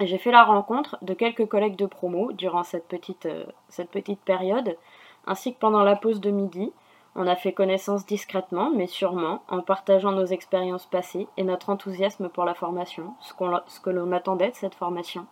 [0.00, 4.20] J'ai fait la rencontre de quelques collègues de promo durant cette petite, euh, cette petite
[4.20, 4.76] période,
[5.26, 6.72] ainsi que pendant la pause de midi.
[7.16, 12.28] On a fait connaissance discrètement, mais sûrement, en partageant nos expériences passées et notre enthousiasme
[12.28, 13.32] pour la formation, ce,
[13.68, 15.26] ce que l'on attendait de cette formation.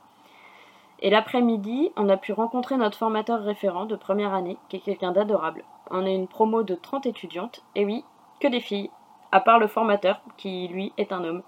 [1.00, 5.10] Et l'après-midi, on a pu rencontrer notre formateur référent de première année, qui est quelqu'un
[5.10, 5.64] d'adorable.
[5.90, 8.04] On est une promo de 30 étudiantes, et oui,
[8.48, 8.90] des filles,
[9.30, 11.42] à part le formateur, qui lui est un homme.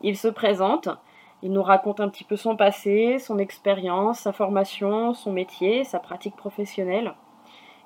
[0.00, 0.88] Il se présente,
[1.42, 5.98] il nous raconte un petit peu son passé, son expérience, sa formation, son métier, sa
[5.98, 7.14] pratique professionnelle.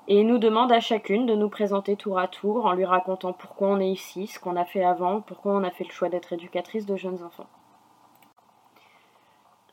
[0.07, 3.69] Et nous demande à chacune de nous présenter tour à tour en lui racontant pourquoi
[3.69, 6.33] on est ici, ce qu'on a fait avant, pourquoi on a fait le choix d'être
[6.33, 7.47] éducatrice de jeunes enfants.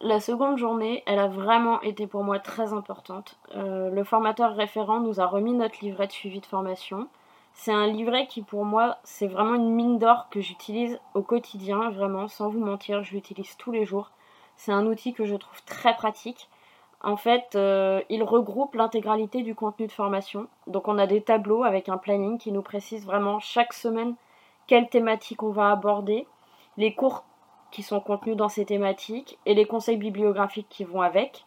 [0.00, 3.36] La seconde journée, elle a vraiment été pour moi très importante.
[3.56, 7.08] Euh, le formateur référent nous a remis notre livret de suivi de formation.
[7.54, 11.90] C'est un livret qui pour moi, c'est vraiment une mine d'or que j'utilise au quotidien,
[11.90, 14.10] vraiment, sans vous mentir, je l'utilise tous les jours.
[14.56, 16.48] C'est un outil que je trouve très pratique.
[17.00, 20.48] En fait, euh, il regroupe l'intégralité du contenu de formation.
[20.66, 24.14] Donc on a des tableaux avec un planning qui nous précise vraiment chaque semaine
[24.66, 26.26] quelle thématique on va aborder,
[26.76, 27.24] les cours
[27.72, 31.44] qui sont contenus dans ces thématiques et les conseils bibliographiques qui vont avec.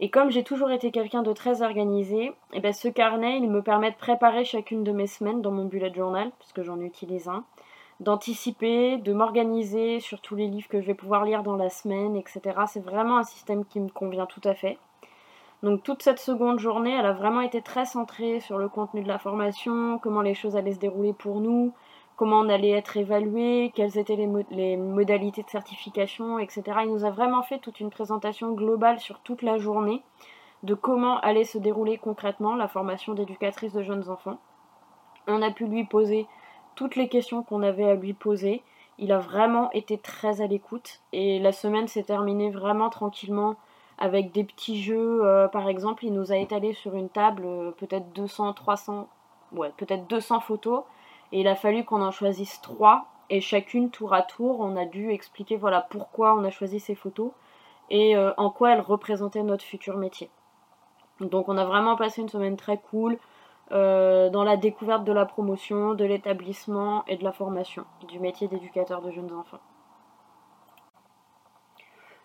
[0.00, 3.50] Et comme j'ai toujours été quelqu'un de très organisé, et eh ben ce carnet, il
[3.50, 7.26] me permet de préparer chacune de mes semaines dans mon bullet journal, puisque j'en utilise
[7.26, 7.44] un,
[7.98, 12.14] d'anticiper, de m'organiser sur tous les livres que je vais pouvoir lire dans la semaine,
[12.14, 12.40] etc.
[12.68, 14.78] C'est vraiment un système qui me convient tout à fait.
[15.64, 19.08] Donc toute cette seconde journée, elle a vraiment été très centrée sur le contenu de
[19.08, 21.72] la formation, comment les choses allaient se dérouler pour nous,
[22.18, 24.16] comment on allait être évalué, quelles étaient
[24.50, 26.62] les, modalités de certification, etc.
[26.82, 30.02] Il nous a vraiment fait toute une présentation globale sur toute la journée
[30.64, 34.38] de comment allait se dérouler concrètement la formation d'éducatrice de jeunes enfants.
[35.28, 36.26] On a pu lui poser
[36.74, 38.64] toutes les questions qu'on avait à lui poser.
[38.98, 43.54] Il a vraiment été très à l'écoute et la semaine s'est terminée vraiment tranquillement
[43.96, 45.24] avec des petits jeux.
[45.24, 49.08] Euh, par exemple, il nous a étalé sur une table euh, peut-être 200, 300,
[49.52, 50.82] ouais, peut-être 200 photos
[51.32, 53.06] et il a fallu qu'on en choisisse trois.
[53.30, 56.94] Et chacune, tour à tour, on a dû expliquer voilà pourquoi on a choisi ces
[56.94, 57.32] photos
[57.90, 60.30] et euh, en quoi elles représentaient notre futur métier.
[61.20, 63.18] Donc on a vraiment passé une semaine très cool
[63.70, 68.48] euh, dans la découverte de la promotion, de l'établissement et de la formation du métier
[68.48, 69.60] d'éducateur de jeunes enfants.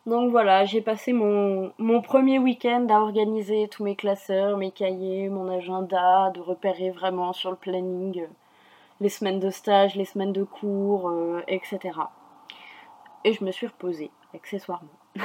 [0.06, 5.30] Donc voilà, j'ai passé mon, mon premier week-end à organiser tous mes classeurs, mes cahiers,
[5.30, 8.28] mon agenda, de repérer vraiment sur le planning
[9.00, 11.80] les semaines de stage, les semaines de cours, euh, etc.
[13.24, 14.90] Et je me suis reposée, accessoirement.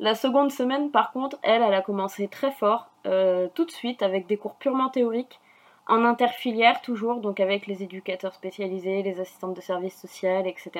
[0.00, 4.02] La seconde semaine, par contre, elle, elle a commencé très fort, euh, tout de suite,
[4.02, 5.40] avec des cours purement théoriques,
[5.88, 10.70] en interfilière toujours, donc avec les éducateurs spécialisés, les assistantes de service social, etc.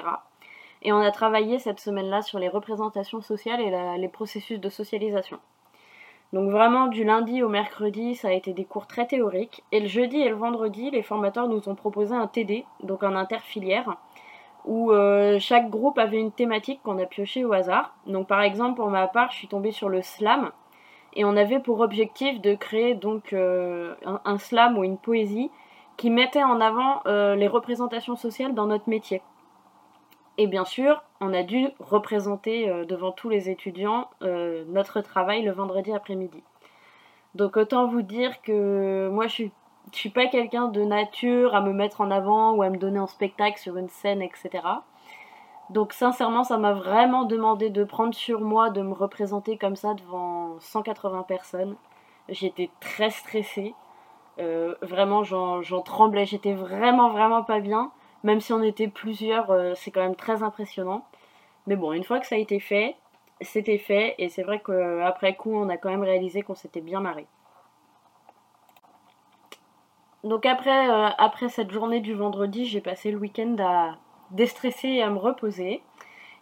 [0.82, 5.40] Et on a travaillé cette semaine-là sur les représentations sociales et les processus de socialisation.
[6.32, 9.64] Donc vraiment du lundi au mercredi, ça a été des cours très théoriques.
[9.72, 13.16] Et le jeudi et le vendredi, les formateurs nous ont proposé un TD, donc un
[13.16, 13.96] interfilière,
[14.66, 17.94] où euh, chaque groupe avait une thématique qu'on a pioché au hasard.
[18.06, 20.50] Donc par exemple, pour ma part, je suis tombée sur le slam,
[21.14, 25.50] et on avait pour objectif de créer donc euh, un, slam ou une poésie
[25.96, 29.22] qui mettait en avant euh, les représentations sociales dans notre métier.
[30.38, 35.52] Et bien sûr, on a dû représenter euh, devant tous les étudiants notre travail le
[35.52, 36.42] vendredi après-midi.
[37.34, 39.52] Donc autant vous dire que moi je suis,
[39.92, 43.06] suis pas quelqu'un de nature à me mettre en avant ou à me donner en
[43.06, 44.62] spectacle sur une scène, etc.
[45.70, 49.94] Donc sincèrement, ça m'a vraiment demandé de prendre sur moi, de me représenter comme ça
[49.94, 51.76] devant 180 personnes.
[52.28, 53.74] J'étais très stressée.
[54.38, 56.24] Euh, vraiment, j'en tremblais.
[56.24, 57.90] J'étais vraiment, vraiment pas bien.
[58.24, 61.04] Même si on était plusieurs, euh, c'est quand même très impressionnant.
[61.66, 62.96] Mais bon, une fois que ça a été fait,
[63.40, 64.14] c'était fait.
[64.18, 67.26] Et c'est vrai qu'après coup, on a quand même réalisé qu'on s'était bien marré.
[70.24, 73.98] Donc après, euh, après cette journée du vendredi, j'ai passé le week-end à,
[74.30, 75.82] déstresser et à me reposer.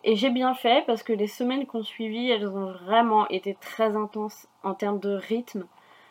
[0.04, 3.96] Et j'ai bien fait parce que les semaines qu'on suivi, elles ont vraiment été très
[3.96, 5.66] intenses en termes de rythme,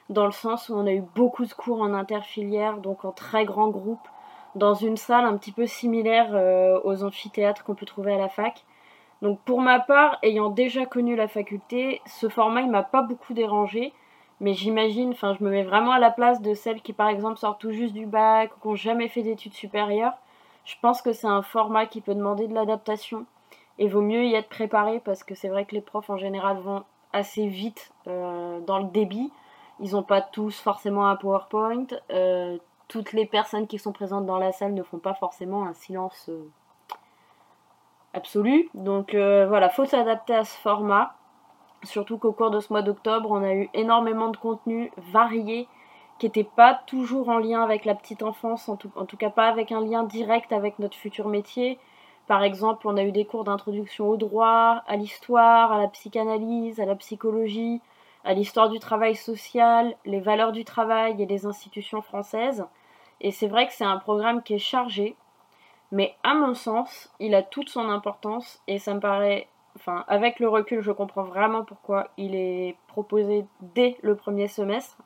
[0.09, 3.45] dans le sens où on a eu beaucoup de cours en interfilière, donc en très
[3.45, 4.07] grand groupe,
[4.55, 8.29] dans une salle un petit peu similaire euh, aux amphithéâtres qu'on peut trouver à la
[8.29, 8.63] fac.
[9.21, 13.33] Donc pour ma part, ayant déjà connu la faculté, ce format il m'a pas beaucoup
[13.33, 13.93] dérangé,
[14.39, 17.37] mais j'imagine, enfin je me mets vraiment à la place de celles qui par exemple
[17.37, 20.17] sortent tout juste du bac ou qui n'ont jamais fait d'études supérieures
[20.65, 23.25] je pense que c'est un format qui peut demander de l'adaptation
[23.77, 26.57] et vaut mieux y être préparé parce que c'est vrai que les profs en général
[26.57, 29.31] vont assez vite euh, dans le débit.
[29.79, 31.85] Ils n'ont pas tous forcément un PowerPoint.
[32.11, 35.73] Euh, toutes les personnes qui sont présentes dans la salle ne font pas forcément un
[35.73, 36.49] silence euh,
[38.13, 38.69] absolu.
[38.73, 41.15] Donc voilà, faut s'adapter à ce format.
[41.83, 45.67] Surtout qu'au cours de ce mois d'octobre, on a eu énormément de contenu varié
[46.17, 49.71] qui n'était pas toujours en lien avec la petite enfance, en tout, cas pas avec
[49.71, 51.77] un lien direct avec notre futur métier.
[52.27, 56.79] Par exemple, on a eu des cours d'introduction au droit, à l'histoire, à la psychanalyse,
[56.79, 57.81] à la psychologie,
[58.25, 62.65] à l'histoire du travail social, les valeurs du travail et les institutions françaises.
[63.21, 65.15] Et c'est vrai que c'est un programme qui est chargé,
[65.91, 70.39] mais à mon sens, il a toute son importance et ça me paraît, enfin, avec
[70.39, 74.97] le recul, je comprends vraiment pourquoi il est proposé dès le premier semestre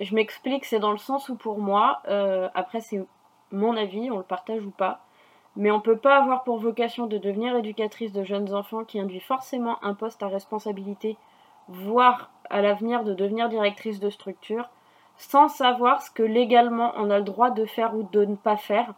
[0.00, 3.04] je m'explique, c'est dans le sens où pour moi, euh, après c'est
[3.52, 5.00] mon avis, on le partage ou pas,
[5.56, 8.98] mais on ne peut pas avoir pour vocation de devenir éducatrice de jeunes enfants qui
[8.98, 11.16] induit forcément un poste à responsabilité,
[11.68, 14.68] voire à l'avenir de devenir directrice de structure,
[15.16, 18.56] sans savoir ce que légalement on a le droit de faire ou de ne pas
[18.56, 18.94] faire,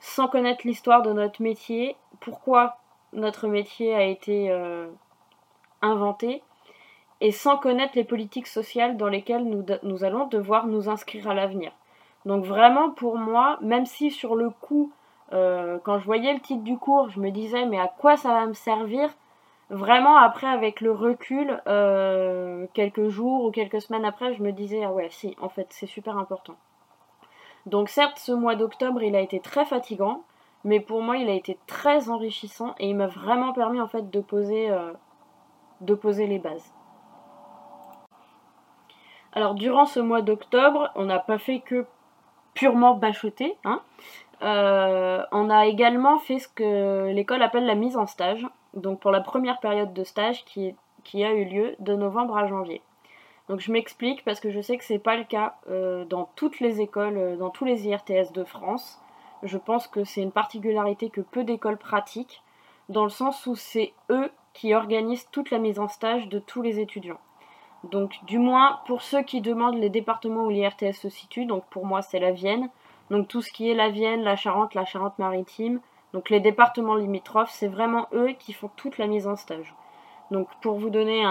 [0.00, 2.78] sans connaître l'histoire de notre métier, pourquoi
[3.12, 4.88] notre métier a été euh,
[5.82, 6.42] inventé,
[7.20, 9.44] et sans connaître les politiques sociales dans lesquelles
[9.82, 11.72] nous, allons devoir nous inscrire à l'avenir.
[12.26, 14.92] Donc vraiment pour moi, même si sur le coup,
[15.32, 18.30] euh, quand je voyais le titre du cours, je me disais mais à quoi ça
[18.30, 19.10] va me servir
[19.68, 24.84] Vraiment après avec le recul, euh, quelques jours ou quelques semaines après, je me disais
[24.84, 26.54] ah ouais si, en fait c'est super important.
[27.66, 30.22] Donc certes ce mois d'octobre il a été très fatigant,
[30.62, 34.08] mais pour moi il a été très enrichissant et il m'a vraiment permis en fait
[34.08, 34.92] de poser, euh,
[35.80, 36.72] de poser les bases.
[39.32, 41.86] Alors durant ce mois d'octobre, on n'a pas fait que
[42.54, 43.58] purement bachoter.
[43.64, 43.82] Hein.
[44.42, 49.10] Euh, on a également fait ce que l'école appelle la mise en stage, donc pour
[49.10, 50.74] la première période de stage qui,
[51.24, 52.82] a eu lieu de novembre à janvier.
[53.48, 56.60] Donc je m'explique parce que je sais que c'est pas le cas euh, dans toutes
[56.60, 59.00] les écoles, euh, dans tous les IRTS de France.
[59.42, 62.42] Je pense que c'est une particularité que peu d'écoles pratiquent,
[62.88, 66.62] dans le sens où c'est eux qui organisent toute la mise en stage de tous
[66.62, 67.20] les étudiants.
[67.84, 71.86] Donc du moins pour ceux qui demandent les départements où l'IRTS se situe, donc pour
[71.86, 72.68] moi c'est la Vienne.
[73.10, 75.80] Donc tout ce qui est la Vienne, la Charente, la Charente-Maritime,
[76.16, 79.74] donc les départements limitrophes, c'est vraiment eux qui font toute la mise en stage.
[80.30, 81.22] Donc pour vous donner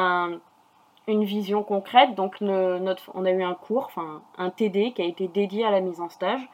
[1.07, 5.65] une vision concrète, on a eu un cours, enfin un TD qui a été dédié
[5.65, 6.47] à la mise en stage.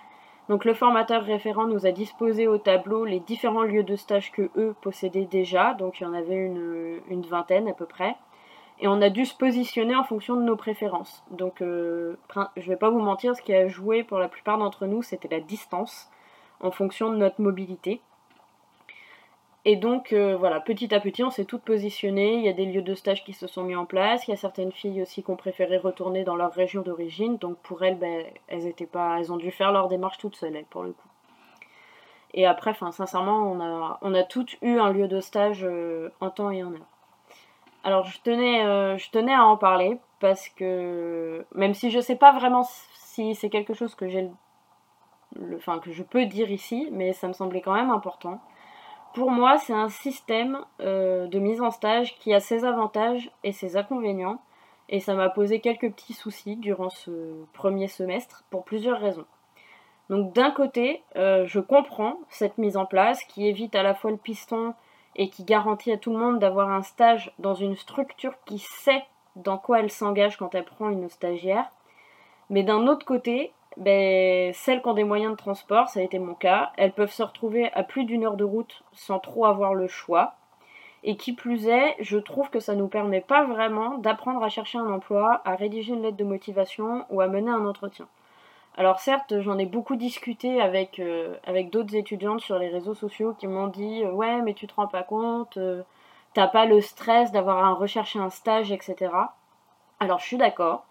[0.47, 4.49] Donc le formateur référent nous a disposé au tableau les différents lieux de stage que
[4.55, 8.15] eux possédaient déjà, donc il y en avait une vingtaine à peu près
[8.79, 11.21] et on a dû se positionner en fonction de nos préférences.
[11.31, 12.15] Donc euh,
[12.55, 15.03] je ne vais pas vous mentir, ce qui a joué pour la plupart d'entre nous,
[15.03, 16.09] c'était la distance
[16.61, 17.99] en fonction de notre mobilité.
[19.63, 22.35] Et donc euh, voilà, petit à petit, on s'est toutes positionnées.
[22.35, 24.27] Il y a des lieux de stage qui se sont mis en place.
[24.27, 27.37] Il y a certaines filles aussi qui ont préféré retourner dans leur région d'origine.
[27.37, 30.65] Donc pour elles, ben, elles étaient pas, elles ont dû faire leur démarche toutes seules
[30.69, 31.07] pour le coup.
[32.33, 35.67] Et après, enfin, sincèrement, on a, on a toutes eu un lieu de stage
[36.21, 36.87] en temps et en heure.
[37.83, 38.61] Alors, je tenais,
[38.97, 43.49] je tenais à en parler parce que même si je sais pas vraiment si c'est
[43.49, 44.29] quelque chose que j'ai
[45.35, 48.39] le, que je peux dire ici, mais ça me semblait quand même important.
[49.13, 53.51] Pour moi, c'est un système euh, de mise en stage qui a ses avantages et
[53.51, 54.39] ses inconvénients,
[54.87, 57.11] et ça m'a posé quelques petits soucis durant ce
[57.51, 59.25] premier semestre pour plusieurs raisons.
[60.09, 64.11] Donc d'un côté, euh, je comprends cette mise en place qui évite à la fois
[64.11, 64.73] le piston
[65.17, 69.03] et qui garantit à tout le monde d'avoir un stage dans une structure qui sait
[69.35, 71.69] dans quoi elle s'engage quand elle prend une stagiaire.
[72.49, 76.19] Mais d'un autre côté, ben, celles qui ont des moyens de transport, ça a été
[76.19, 79.73] mon cas, elles peuvent se retrouver à plus d'une heure de route sans trop avoir
[79.73, 80.35] le choix.
[81.03, 84.49] Et qui plus est, je trouve que ça ne nous permet pas vraiment d'apprendre à
[84.49, 88.07] chercher un emploi, à rédiger une lettre de motivation ou à mener un entretien.
[88.77, 93.33] Alors certes, j'en ai beaucoup discuté avec, euh, avec d'autres étudiantes sur les réseaux sociaux
[93.37, 95.81] qui m'ont dit euh, ouais mais tu te rends pas compte, euh,
[96.35, 99.11] t'as pas le stress d'avoir à rechercher un stage, etc.
[99.99, 100.85] Alors je suis d'accord.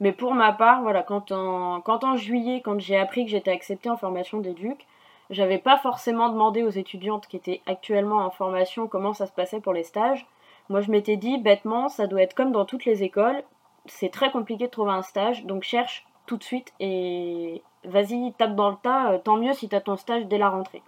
[0.00, 3.96] Mais pour ma part, voilà, quand en, juillet, quand j'ai appris que j'étais acceptée en
[3.96, 4.86] formation d'éduc,
[5.30, 9.60] j'avais pas forcément demandé aux étudiantes qui étaient actuellement en formation comment ça se passait
[9.60, 10.26] pour les stages.
[10.68, 13.42] Moi, je m'étais dit, bêtement, ça doit être comme dans toutes les écoles.
[13.86, 18.54] C'est très compliqué de trouver un stage, donc cherche tout de suite et vas-y, tape
[18.54, 19.12] dans le tas.
[19.12, 20.82] Euh, tant mieux si tu as ton stage dès la rentrée.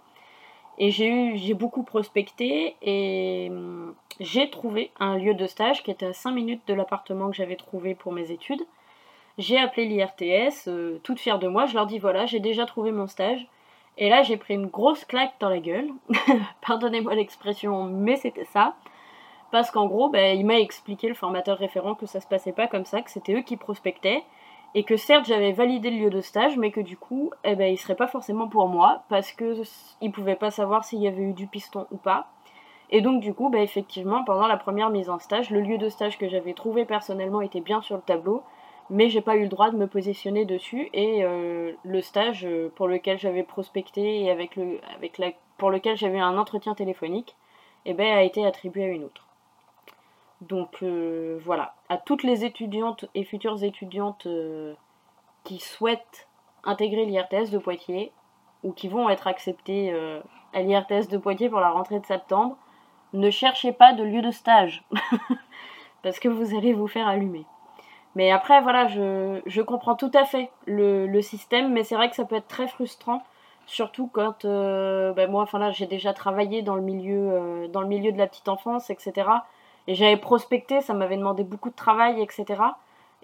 [0.79, 5.91] Et j'ai eu, j'ai beaucoup prospecté et hum, j'ai trouvé un lieu de stage qui
[5.91, 8.61] était à 5 minutes de l'appartement que j'avais trouvé pour mes études.
[9.37, 12.91] J'ai appelé l'IRTS, euh, toute fière de moi, je leur dis voilà, j'ai déjà trouvé
[12.91, 13.47] mon stage.
[13.99, 15.89] Et là, j'ai pris une grosse claque dans la gueule.
[16.61, 18.75] Pardonnez-moi l'expression, mais c'était ça.
[19.51, 22.67] Parce qu'en gros, ben, il m'a expliqué, le formateur référent, que ça se passait pas
[22.67, 24.23] comme ça, que c'était eux qui prospectaient
[24.75, 27.71] et que certes j'avais validé le lieu de stage, mais que du coup, eh ben,
[27.71, 29.61] il serait pas forcément pour moi parce que
[30.01, 32.27] il pouvait pas savoir s'il y avait eu du piston ou pas.
[32.89, 35.89] Et donc du coup, ben, effectivement, pendant la première mise en stage, le lieu de
[35.89, 38.43] stage que j'avais trouvé personnellement était bien sur le tableau,
[38.89, 42.71] mais j'ai pas eu le droit de me positionner dessus et euh, le stage euh,
[42.75, 47.35] pour lequel j'avais prospecté et avec le, avec la, pour lequel j'avais un entretien téléphonique,
[47.85, 49.27] eh ben, a été attribué à une autre.
[50.41, 54.27] Donc euh, voilà, à toutes les étudiantes et futures étudiantes
[55.43, 56.27] qui souhaitent
[56.63, 58.11] intégrer l'IRTS de Poitiers
[58.63, 59.93] ou qui vont être acceptées
[60.53, 62.57] à l'IRTS de Poitiers pour la rentrée de septembre,
[63.13, 64.83] ne cherchez pas de lieu de stage
[66.03, 67.45] parce que vous allez vous faire allumer.
[68.17, 72.25] Mais après, voilà, je, comprends tout à fait le, système, mais c'est vrai que ça
[72.25, 73.21] peut être très frustrant,
[73.67, 78.11] surtout quand ben moi, enfin là, j'ai déjà travaillé dans le milieu, dans le milieu
[78.11, 79.29] de la petite enfance, etc.
[79.85, 82.59] Et j'avais prospecté, ça m'avait demandé beaucoup de travail, etc.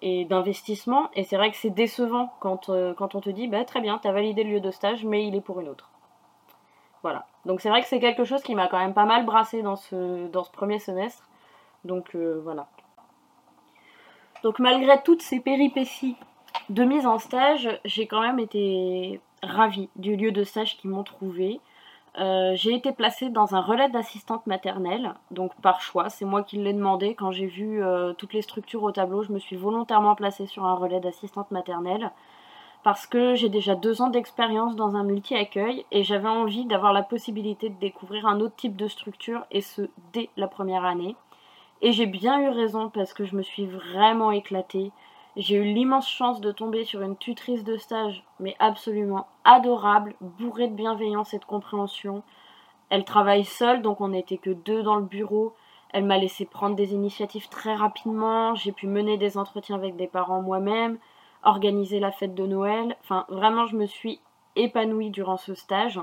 [0.04, 1.10] Et d'investissement.
[1.16, 3.98] Et c'est vrai que c'est décevant quand, euh, quand on te dit, bah, très bien,
[3.98, 5.90] tu as validé le lieu de stage, mais il est pour une autre.
[7.02, 7.26] Voilà.
[7.46, 9.76] Donc c'est vrai que c'est quelque chose qui m'a quand même pas mal brassé dans
[9.76, 11.24] ce, dans ce premier semestre.
[11.84, 12.68] Donc euh, voilà.
[14.44, 16.18] Donc malgré toutes ces péripéties
[16.70, 21.04] de mise en stage, j'ai quand même été ravie du lieu de stage qu'ils m'ont
[21.04, 21.62] trouvé.
[22.20, 26.58] Euh, j'ai été placée dans un relais d'assistante maternelle, donc par choix, c'est moi qui
[26.58, 27.16] l'ai demandé.
[27.16, 30.66] Quand j'ai vu euh, toutes les structures au tableau, je me suis volontairement placée sur
[30.66, 32.12] un relais d'assistante maternelle
[32.84, 37.02] parce que j'ai déjà deux ans d'expérience dans un multi-accueil et j'avais envie d'avoir la
[37.02, 41.16] possibilité de découvrir un autre type de structure et ce dès la première année.
[41.86, 44.94] Et j'ai bien eu raison parce que je me suis vraiment éclatée.
[45.36, 50.70] J'ai eu l'immense chance de tomber sur une tutrice de stage, mais absolument adorable, bourrée
[50.70, 52.24] de bienveillance et de compréhension.
[52.90, 55.56] Elle travaille seule, donc on n'était que deux dans le bureau.
[55.90, 58.56] Elle m'a laissé prendre des initiatives très rapidement.
[58.56, 61.00] J'ai pu mener des entretiens avec des parents moi-même,
[61.44, 62.96] organiser la fête de Noël.
[63.02, 64.22] Enfin, vraiment, je me suis
[64.56, 66.00] épanouie durant ce stage.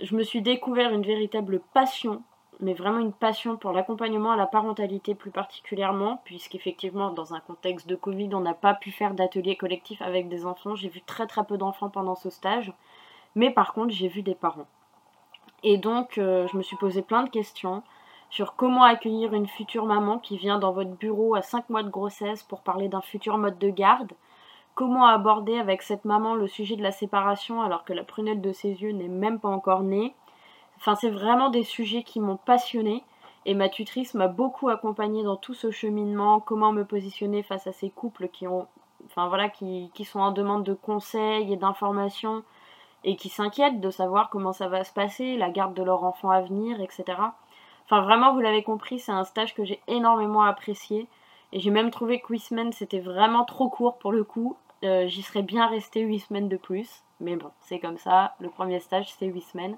[0.00, 2.22] Je me suis découvert une véritable passion
[2.60, 7.86] mais vraiment une passion pour l'accompagnement à la parentalité plus particulièrement, puisqu'effectivement, dans un contexte
[7.88, 10.74] de Covid, on n'a pas pu faire d'ateliers collectifs avec des enfants.
[10.74, 12.72] J'ai vu très très peu d'enfants pendant ce stage,
[13.34, 14.66] mais par contre, j'ai vu des parents.
[15.62, 17.82] Et donc, euh, je me suis posé plein de questions
[18.30, 21.90] sur comment accueillir une future maman qui vient dans votre bureau à 5 mois de
[21.90, 24.12] grossesse pour parler d'un futur mode de garde,
[24.74, 28.52] comment aborder avec cette maman le sujet de la séparation alors que la prunelle de
[28.52, 30.14] ses yeux n'est même pas encore née,
[30.78, 33.02] Enfin, c'est vraiment des sujets qui m'ont passionnée
[33.46, 37.72] et ma tutrice m'a beaucoup accompagnée dans tout ce cheminement, comment me positionner face à
[37.72, 38.68] ces couples qui ont,
[39.06, 42.44] enfin voilà, qui, sont en demande de conseils et d'informations
[43.04, 46.30] et qui s'inquiètent de savoir comment ça va se passer, la garde de leur enfant
[46.30, 47.04] à venir, etc.
[47.84, 51.08] Enfin, vraiment, vous l'avez compris, c'est un stage que j'ai énormément apprécié.
[51.52, 54.56] Et j'ai même trouvé que Quizman c'était vraiment trop court pour le coup.
[54.82, 57.02] j'y serais bien restée 8 semaines de plus.
[57.20, 58.34] Mais bon, c'est comme ça.
[58.40, 59.76] Le premier stage, c'est 8 semaines.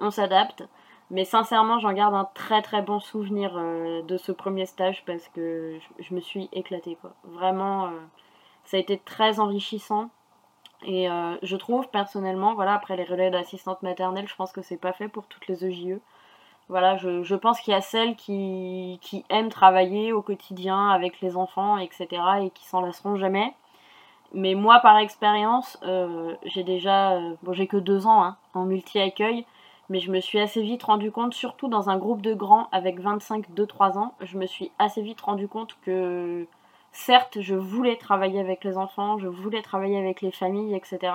[0.00, 0.64] On s'adapte.
[1.10, 5.28] Mais sincèrement, j'en garde un très très bon souvenir euh, de ce premier stage parce
[5.28, 6.96] que je, me suis éclatée.
[7.00, 7.12] Quoi.
[7.24, 7.90] Vraiment, euh,
[8.64, 10.10] ça a été très enrichissant.
[10.84, 14.78] Et euh, je trouve personnellement, voilà, après les relais d'assistante maternelle, je pense que c'est
[14.78, 15.98] pas fait pour toutes les EJE.
[16.68, 21.20] Voilà, je, je pense qu'il y a celles qui, qui, aiment travailler au quotidien avec
[21.20, 22.06] les enfants, etc.
[22.42, 23.52] et qui s'en lasseront jamais.
[24.32, 25.78] Mais moi, par expérience,
[26.44, 29.44] j'ai déjà, bon, j'ai que deux ans hein, en multi-accueil
[29.90, 33.00] mais je me suis assez vite rendu compte, surtout dans un groupe de grands avec
[33.00, 36.46] 25, 2, 3 ans, je me suis assez vite rendu compte que
[36.92, 41.12] certes, je voulais travailler avec les enfants, je voulais travailler avec les familles, etc.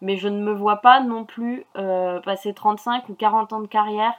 [0.00, 3.66] Mais je ne me vois pas non plus euh, passer 35 ou 40 ans de
[3.66, 4.14] carrière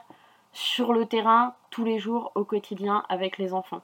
[0.52, 3.82] sur le terrain tous les jours au quotidien avec les enfants.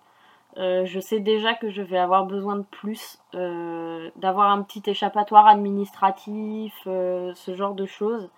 [0.56, 4.88] Euh, je sais déjà que je vais avoir besoin de plus, euh, d'avoir un petit
[4.88, 8.30] échappatoire administratif, ce genre de choses.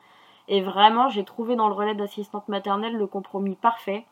[0.48, 4.06] Et vraiment, j'ai trouvé dans le relais d'assistante maternelle le compromis parfait,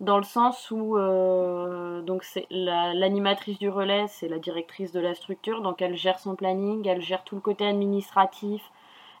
[0.00, 2.02] dans le sens où euh,
[2.50, 7.02] l'animatrice du relais, c'est la directrice de la structure, donc elle gère son planning, elle
[7.02, 8.62] gère tout le côté administratif,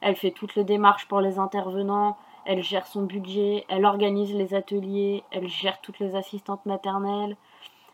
[0.00, 4.54] elle fait toutes les démarches pour les intervenants, elle gère son budget, elle organise les
[4.54, 7.36] ateliers, elle gère toutes les assistantes maternelles.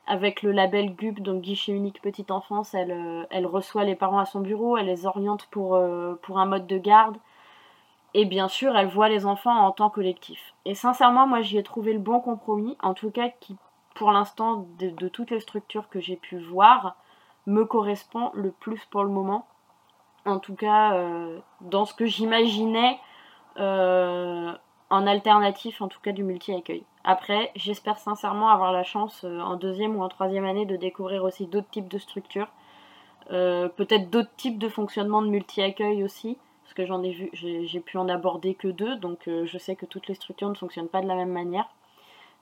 [0.09, 4.25] Avec le label GUP, donc guichet unique petite enfance, elle, euh, reçoit les parents à
[4.25, 7.17] son bureau, elle les oriente pour, euh, pour un mode de garde.
[8.19, 10.55] Et bien sûr, elle voit les enfants en tant collectif.
[10.65, 13.59] Et sincèrement, moi, j'y ai trouvé le bon compromis, en tout cas qui,
[13.95, 16.97] pour l'instant, de, toutes les structures que j'ai pu voir,
[17.45, 19.47] me correspond le plus pour le moment.
[20.25, 22.99] En tout cas, euh, dans ce que j'imaginais
[23.59, 24.51] euh,
[24.89, 26.85] en alternatif, en tout cas du multi-accueil.
[27.05, 31.23] Après, j'espère sincèrement avoir la chance euh, en deuxième ou en troisième année de découvrir
[31.23, 32.49] aussi d'autres types de structures,
[33.29, 36.39] peut-être d'autres types de fonctionnement de multi-accueil aussi
[36.75, 39.87] que j'en ai vu, j'ai pu en aborder que deux, donc euh, je sais que
[39.87, 41.69] toutes les structures ne fonctionnent pas de la même manière.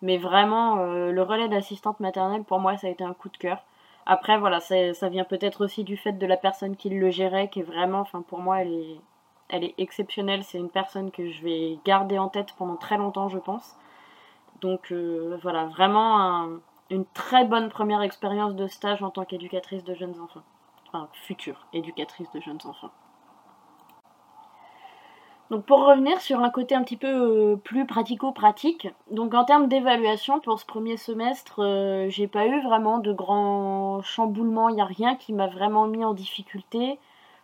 [0.02, 3.36] Mais vraiment, euh, le relais d'assistante maternelle, pour moi, ça a été un coup de
[3.36, 3.64] cœur.
[4.06, 7.60] Après, voilà, ça vient peut-être aussi du fait de la personne qui le gérait, qui
[7.60, 9.00] est vraiment, enfin, pour moi, elle est,
[9.48, 10.44] elle est exceptionnelle.
[10.44, 13.76] C'est une personne que je vais garder en tête pendant très longtemps, je pense.
[14.60, 16.48] Donc, euh, voilà, vraiment
[16.90, 20.42] une très bonne première expérience de stage en tant qu'éducatrice de jeunes enfants.
[20.88, 22.90] Enfin, future éducatrice de jeunes enfants.
[25.51, 29.68] Donc pour revenir sur un côté un petit peu euh, plus pratico-pratique, donc en termes
[29.68, 34.80] d'évaluation pour ce premier semestre, euh, j'ai pas eu vraiment de grands chamboulements, il n'y
[34.80, 36.99] a rien qui m'a vraiment mis en difficulté.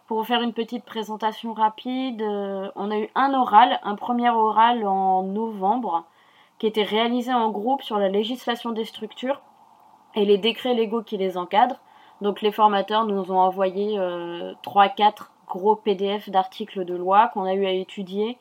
[0.07, 4.31] Pour vous faire une petite présentation rapide, euh, on a eu un oral, un premier
[4.31, 6.05] oral en novembre,
[6.59, 9.43] qui était réalisé en groupe sur la législation des structures
[10.15, 11.81] et les décrets légaux qui les encadrent.
[12.23, 13.99] Donc les formateurs nous ont envoyé
[14.63, 18.39] 3-4 gros PDF d'articles de loi qu'on a eu à étudier,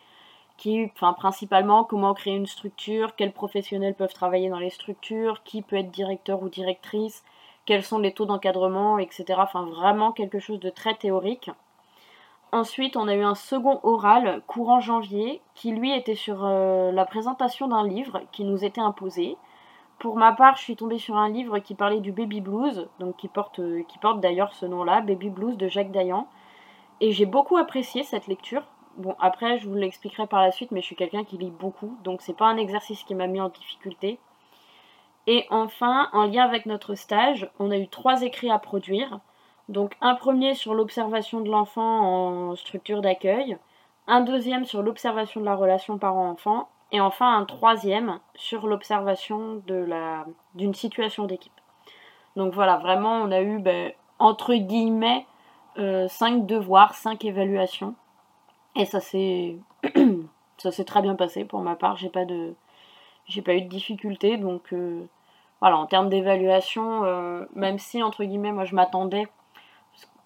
[0.57, 5.61] qui, enfin, principalement comment créer une structure, quels professionnels peuvent travailler dans les structures, qui
[5.61, 7.23] peut être directeur ou directrice,
[7.65, 9.25] quels sont les taux d'encadrement, etc.
[9.37, 11.49] Enfin, vraiment quelque chose de très théorique.
[12.51, 17.05] Ensuite, on a eu un second oral courant janvier qui lui était sur euh, la
[17.05, 19.37] présentation d'un livre qui nous était imposé.
[19.99, 23.17] Pour ma part, je suis tombée sur un livre qui parlait du baby blues, donc
[23.17, 26.27] qui porte, euh, porte d'ailleurs ce nom-là, Baby Blues de Jacques Dayan,
[27.01, 28.63] et j'ai beaucoup apprécié cette lecture.
[28.97, 31.97] Bon, après, je vous l'expliquerai par la suite, mais je suis quelqu'un qui lit beaucoup,
[32.03, 34.19] donc c'est pas un exercice qui m'a mis en difficulté.
[35.27, 39.19] Et enfin, en lien avec notre stage, on a eu trois écrits à produire.
[39.69, 43.57] Donc un premier sur l'observation de l'enfant en structure d'accueil,
[44.07, 49.61] un deuxième sur l'observation de la relation parent-enfant, et enfin un troisième sur l'observation
[50.55, 51.53] d'une situation d'équipe.
[52.35, 55.27] Donc voilà, vraiment, on a eu ben, entre guillemets
[55.79, 57.95] 5 euh, devoirs, 5 évaluations.
[58.75, 59.57] Et ça s'est
[60.57, 61.97] ça s'est très bien passé pour ma part.
[61.97, 62.53] J'ai pas de
[63.27, 65.05] j'ai pas eu de difficultés donc euh,
[65.61, 69.27] voilà en termes d'évaluation euh, même si entre guillemets moi je m'attendais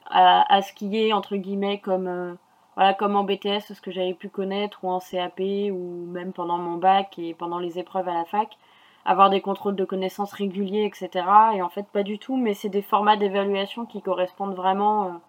[0.10, 2.38] à, ce qu'il y ait entre guillemets comme
[2.76, 6.58] voilà comme en BTS ce que j'avais pu connaître ou en CAP ou même pendant
[6.58, 8.58] mon bac et pendant les épreuves à la fac
[9.06, 11.26] avoir des contrôles de connaissances réguliers etc
[11.56, 15.20] et en fait pas du tout mais c'est des formats d'évaluation qui correspondent vraiment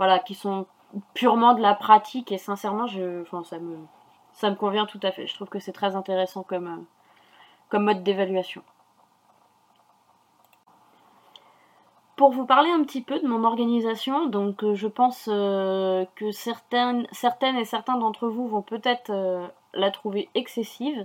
[0.00, 0.64] voilà, qui sont
[1.12, 5.26] purement de la pratique et sincèrement, je, enfin, ça me, convient tout à fait.
[5.26, 6.82] Je trouve que c'est très intéressant comme, euh,
[7.68, 8.62] comme mode d'évaluation.
[12.16, 16.32] Pour vous parler un petit peu de mon organisation, donc euh, je pense euh, que
[16.32, 19.12] certaines, certaines et certains d'entre vous vont peut-être
[19.74, 21.04] la trouver excessive,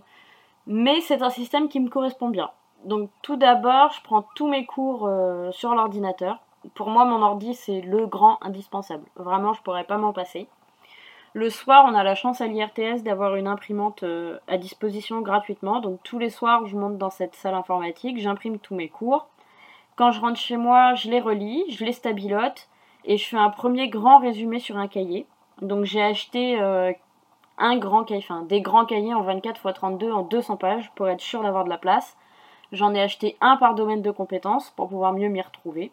[0.67, 2.49] mais c'est un système qui me correspond bien.
[2.85, 5.09] Donc tout d'abord, je prends tous mes cours
[5.51, 9.05] sur l'ordinateur pour moi, mon ordi, c'est le grand indispensable.
[9.15, 10.47] Vraiment, je pourrais pas m'en passer.
[11.33, 15.81] Le soir, on a la chance à l'IRTS d'avoir une imprimante euh, à disposition gratuitement.
[15.81, 19.27] Donc tous les soirs, je monte dans cette salle informatique, j'imprime tous mes cours.
[19.97, 22.69] Quand je rentre chez moi, je les relis, je les stabilote
[23.03, 25.27] et je fais un premier grand résumé sur un cahier.
[25.61, 26.93] Donc j'ai acheté euh,
[27.57, 31.09] un grand cahier, enfin des grands cahiers en 24 x 32 en 200 pages pour
[31.09, 32.15] être sûr d'avoir de la place.
[32.71, 35.91] J'en ai acheté un par domaine de compétences pour pouvoir mieux m'y retrouver.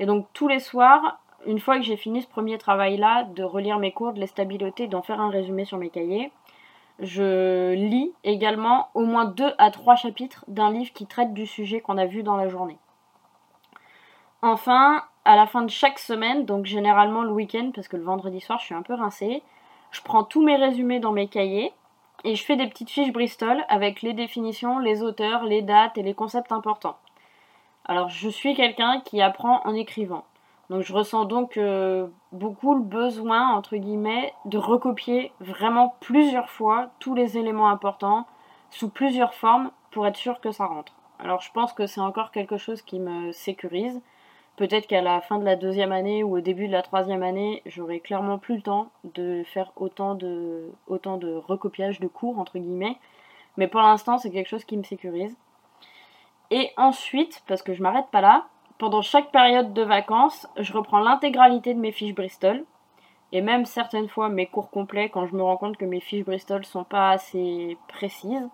[0.00, 3.78] Et donc tous les soirs, une fois que j'ai fini ce premier travail-là, de relire
[3.78, 6.32] mes cours, de les stabiloter, d'en faire un résumé sur mes cahiers,
[6.98, 11.80] je lis également au moins deux à trois chapitres d'un livre qui traite du sujet
[11.80, 12.78] qu'on a vu dans la journée.
[14.42, 18.40] Enfin, à la fin de chaque semaine, donc généralement le week-end, parce que le vendredi
[18.40, 19.42] soir je suis un peu rincée,
[19.90, 21.72] je prends tous mes résumés dans mes cahiers
[22.24, 26.02] et je fais des petites fiches Bristol avec les définitions, les auteurs, les dates et
[26.02, 26.96] les concepts importants.
[27.88, 30.24] Alors je suis quelqu'un qui apprend en écrivant.
[30.68, 36.90] Donc je ressens donc euh, beaucoup le besoin, entre guillemets, de recopier vraiment plusieurs fois
[36.98, 38.26] tous les éléments importants
[38.70, 40.92] sous plusieurs formes pour être sûr que ça rentre.
[41.18, 44.02] Alors je pense que c'est encore quelque chose qui me sécurise.
[44.56, 47.62] Peut-être qu'à la fin de la deuxième année ou au début de la troisième année,
[47.64, 52.58] j'aurai clairement plus le temps de faire autant de, autant de recopiage de cours, entre
[52.58, 52.98] guillemets.
[53.56, 55.34] Mais pour l'instant, c'est quelque chose qui me sécurise.
[56.50, 58.46] Et ensuite, parce que je m'arrête pas là,
[58.78, 62.64] pendant chaque période de vacances, je reprends l'intégralité de mes fiches Bristol.
[63.32, 66.24] Et même certaines fois mes cours complets, quand je me rends compte que mes fiches
[66.24, 68.48] Bristol sont pas assez précises,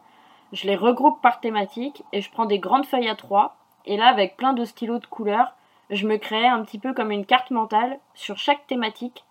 [0.53, 3.57] je les regroupe par thématique et je prends des grandes feuilles à trois.
[3.87, 5.55] Et là, avec plein de stylos de couleurs,
[5.91, 9.25] je me crée un petit peu comme une carte mentale sur chaque thématique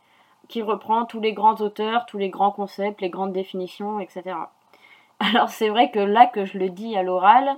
[0.47, 4.35] qui reprend tous les grands auteurs, tous les grands concepts, les grandes définitions, etc.
[5.19, 7.57] Alors c'est vrai que là que je le dis à l'oral,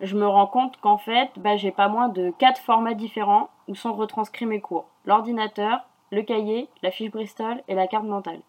[0.00, 3.74] je me rends compte qu'en fait, bah, j'ai pas moins de quatre formats différents où
[3.74, 4.86] sont retranscrits mes cours.
[5.04, 5.80] L'ordinateur,
[6.12, 8.40] le cahier, la fiche Bristol et la carte mentale.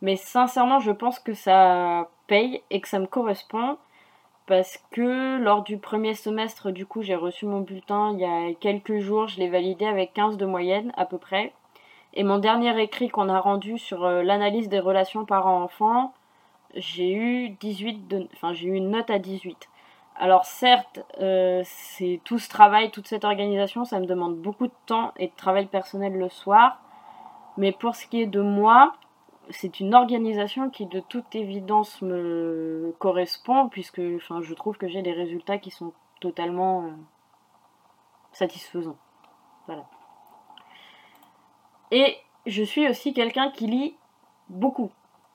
[0.00, 3.78] Mais sincèrement, je pense que ça paye et que ça me correspond
[4.46, 8.54] parce que lors du premier semestre, du coup, j'ai reçu mon bulletin il y a
[8.54, 11.52] quelques jours, je l'ai validé avec 15 de moyenne à peu près.
[12.14, 16.14] Et mon dernier écrit qu'on a rendu sur euh, l'analyse des relations parents-enfants,
[16.74, 18.28] j'ai eu 18 de...
[18.34, 19.68] enfin, j'ai eu une note à 18.
[20.20, 24.72] Alors certes, euh, c'est tout ce travail, toute cette organisation, ça me demande beaucoup de
[24.86, 26.80] temps et de travail personnel le soir.
[27.56, 28.94] Mais pour ce qui est de moi,
[29.50, 35.02] c'est une organisation qui de toute évidence me correspond puisque enfin, je trouve que j'ai
[35.02, 36.90] des résultats qui sont totalement euh,
[38.32, 38.98] satisfaisants.
[39.66, 39.84] Voilà.
[41.92, 43.96] Et je suis aussi quelqu'un qui lit
[44.48, 44.90] beaucoup.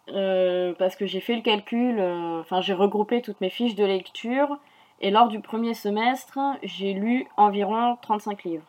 [0.09, 2.01] Euh, parce que j'ai fait le calcul,
[2.41, 4.59] enfin j'ai regroupé toutes mes fiches de lecture
[5.03, 8.65] et lors du premier semestre, j'ai lu environ 35 livres.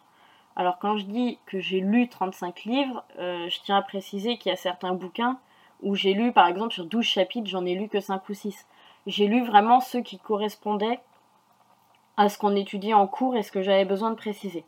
[0.57, 4.51] Alors quand je dis que j'ai lu 35 livres, euh, je tiens à préciser qu'il
[4.51, 5.39] y a certains bouquins
[5.81, 8.67] où j'ai lu, par exemple, sur 12 chapitres, j'en ai lu que 5 ou 6.
[9.07, 10.99] J'ai lu vraiment ceux qui correspondaient
[12.17, 14.65] à ce qu'on étudiait en cours et ce que j'avais besoin de préciser.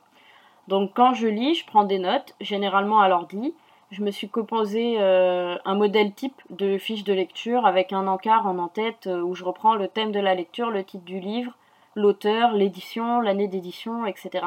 [0.69, 3.55] Donc quand je lis, je prends des notes, généralement à l'ordi.
[3.93, 8.47] Je me suis composé euh, un modèle type de fiche de lecture avec un encart
[8.47, 11.53] en en-tête euh, où je reprends le thème de la lecture, le titre du livre,
[11.95, 14.45] l'auteur, l'édition, l'année d'édition, etc.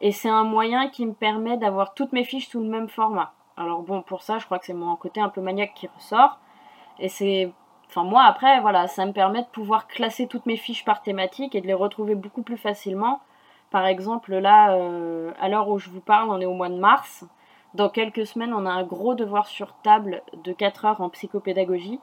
[0.00, 3.34] Et c'est un moyen qui me permet d'avoir toutes mes fiches sous le même format.
[3.58, 6.38] Alors bon, pour ça, je crois que c'est mon côté un peu maniaque qui ressort.
[6.98, 7.52] Et c'est...
[7.88, 11.54] Enfin, moi, après, voilà, ça me permet de pouvoir classer toutes mes fiches par thématique
[11.54, 13.20] et de les retrouver beaucoup plus facilement.
[13.70, 16.78] Par exemple, là, euh, à l'heure où je vous parle, on est au mois de
[16.78, 17.26] mars.
[17.74, 22.00] Dans quelques semaines, on a un gros devoir sur table de 4 heures en psychopédagogie.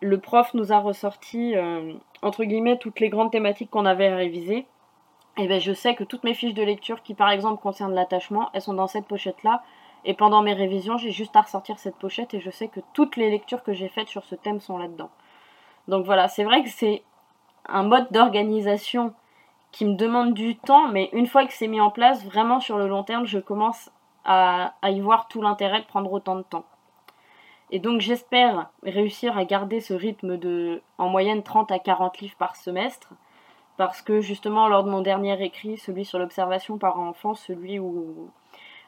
[0.00, 4.16] Le prof nous a ressorti, euh, entre guillemets, toutes les grandes thématiques qu'on avait à
[4.16, 4.66] réviser
[5.38, 8.50] et ben je sais que toutes mes fiches de lecture qui par exemple concernent l'attachement,
[8.52, 9.62] elles sont dans cette pochette là.
[10.04, 13.16] Et pendant mes révisions, j'ai juste à ressortir cette pochette et je sais que toutes
[13.16, 15.10] les lectures que j'ai faites sur ce thème sont là-dedans.
[15.88, 17.02] Donc voilà, c'est vrai que c'est
[17.66, 19.14] un mode d'organisation
[19.70, 22.76] qui me demande du temps, mais une fois que c'est mis en place, vraiment sur
[22.76, 23.90] le long terme, je commence
[24.24, 26.64] à, y voir tout l'intérêt de prendre autant de temps.
[27.70, 32.36] Et donc j'espère réussir à garder ce rythme de en moyenne 30 à 40 livres
[32.36, 33.14] par semestre
[33.78, 38.30] parce que justement lors de mon dernier écrit, celui sur l'observation par enfant, celui où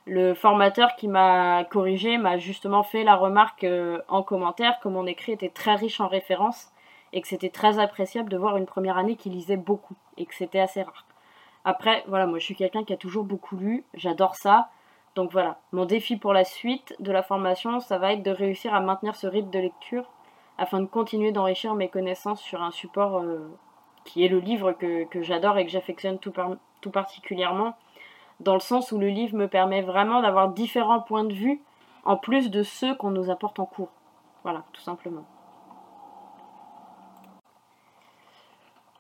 [0.07, 5.07] le formateur qui m'a corrigé m'a justement fait la remarque euh, en commentaire que mon
[5.07, 6.71] écrit était très riche en références
[7.15, 10.35] et que c'était très appréciable de voir une première année qui lisait beaucoup et que
[10.35, 11.07] c'était assez rare.
[11.65, 14.69] Après, voilà, moi je suis quelqu'un qui a toujours beaucoup lu, j'adore ça.
[15.15, 18.75] Donc voilà, mon défi pour la suite de la formation, ça va être de réussir
[18.75, 20.11] à maintenir ce rythme de lecture
[20.59, 23.49] afin de continuer d'enrichir mes connaissances sur un support euh,
[24.05, 26.33] qui est le livre que, j'adore et que j'affectionne tout,
[26.81, 27.75] tout particulièrement,
[28.41, 31.61] dans le sens où le livre me permet vraiment d'avoir différents points de vue
[32.05, 33.91] en plus de ceux qu'on nous apporte en cours.
[34.43, 35.25] Voilà, tout simplement.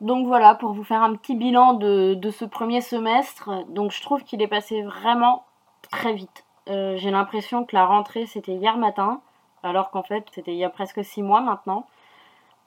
[0.00, 4.22] Donc voilà, pour vous faire un petit bilan de, ce premier semestre, donc je trouve
[4.22, 5.44] qu'il est passé vraiment
[5.88, 6.44] très vite.
[6.68, 9.20] Euh, j'ai l'impression que la rentrée c'était hier matin,
[9.62, 11.86] alors qu'en fait c'était il y a presque six mois maintenant.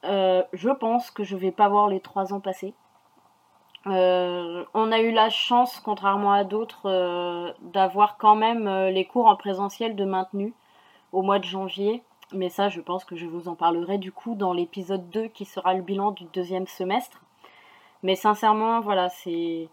[0.05, 2.73] Euh, je pense que je vais pas voir les trois ans passer.
[3.87, 9.35] Euh, on a eu la chance, contrairement à d'autres, d'avoir quand même les cours en
[9.35, 10.53] présentiel de maintenu
[11.11, 12.03] au mois de janvier.
[12.33, 15.45] Mais ça, je pense que je vous en parlerai du coup dans l'épisode 2 qui
[15.45, 17.21] sera le bilan du deuxième semestre.
[18.03, 19.69] Mais sincèrement, voilà, c'est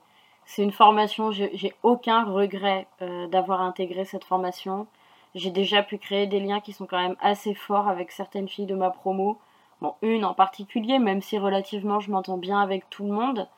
[0.58, 4.86] une formation, j'ai aucun regret euh, d'avoir intégré cette formation.
[5.34, 8.66] J'ai déjà pu créer des liens qui sont quand même assez forts avec certaines filles
[8.66, 9.38] de ma promo.
[9.80, 13.48] Bon, une en particulier, même si relativement je m'entends bien avec tout le monde.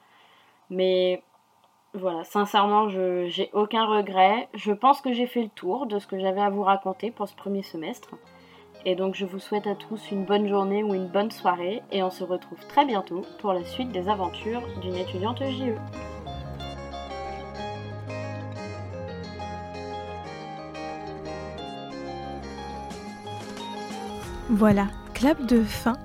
[0.70, 1.22] Mais
[1.92, 4.48] voilà, sincèrement, je j'ai aucun regret.
[4.54, 7.28] Je pense que j'ai fait le tour de ce que j'avais à vous raconter pour
[7.28, 8.14] ce premier semestre.
[8.84, 12.02] Et donc je vous souhaite à tous une bonne journée ou une bonne soirée et
[12.02, 15.74] on se retrouve très bientôt pour la suite des aventures d'une étudiante JE.
[24.56, 25.98] Voilà, clap de fin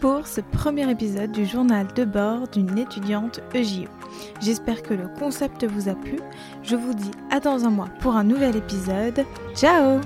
[0.00, 3.86] pour ce premier épisode du journal de bord d'une étudiante EJE.
[4.40, 6.18] J'espère que le concept vous a plu.
[6.64, 9.24] Je vous dis à dans un mois pour un nouvel épisode.
[9.54, 10.00] Ciao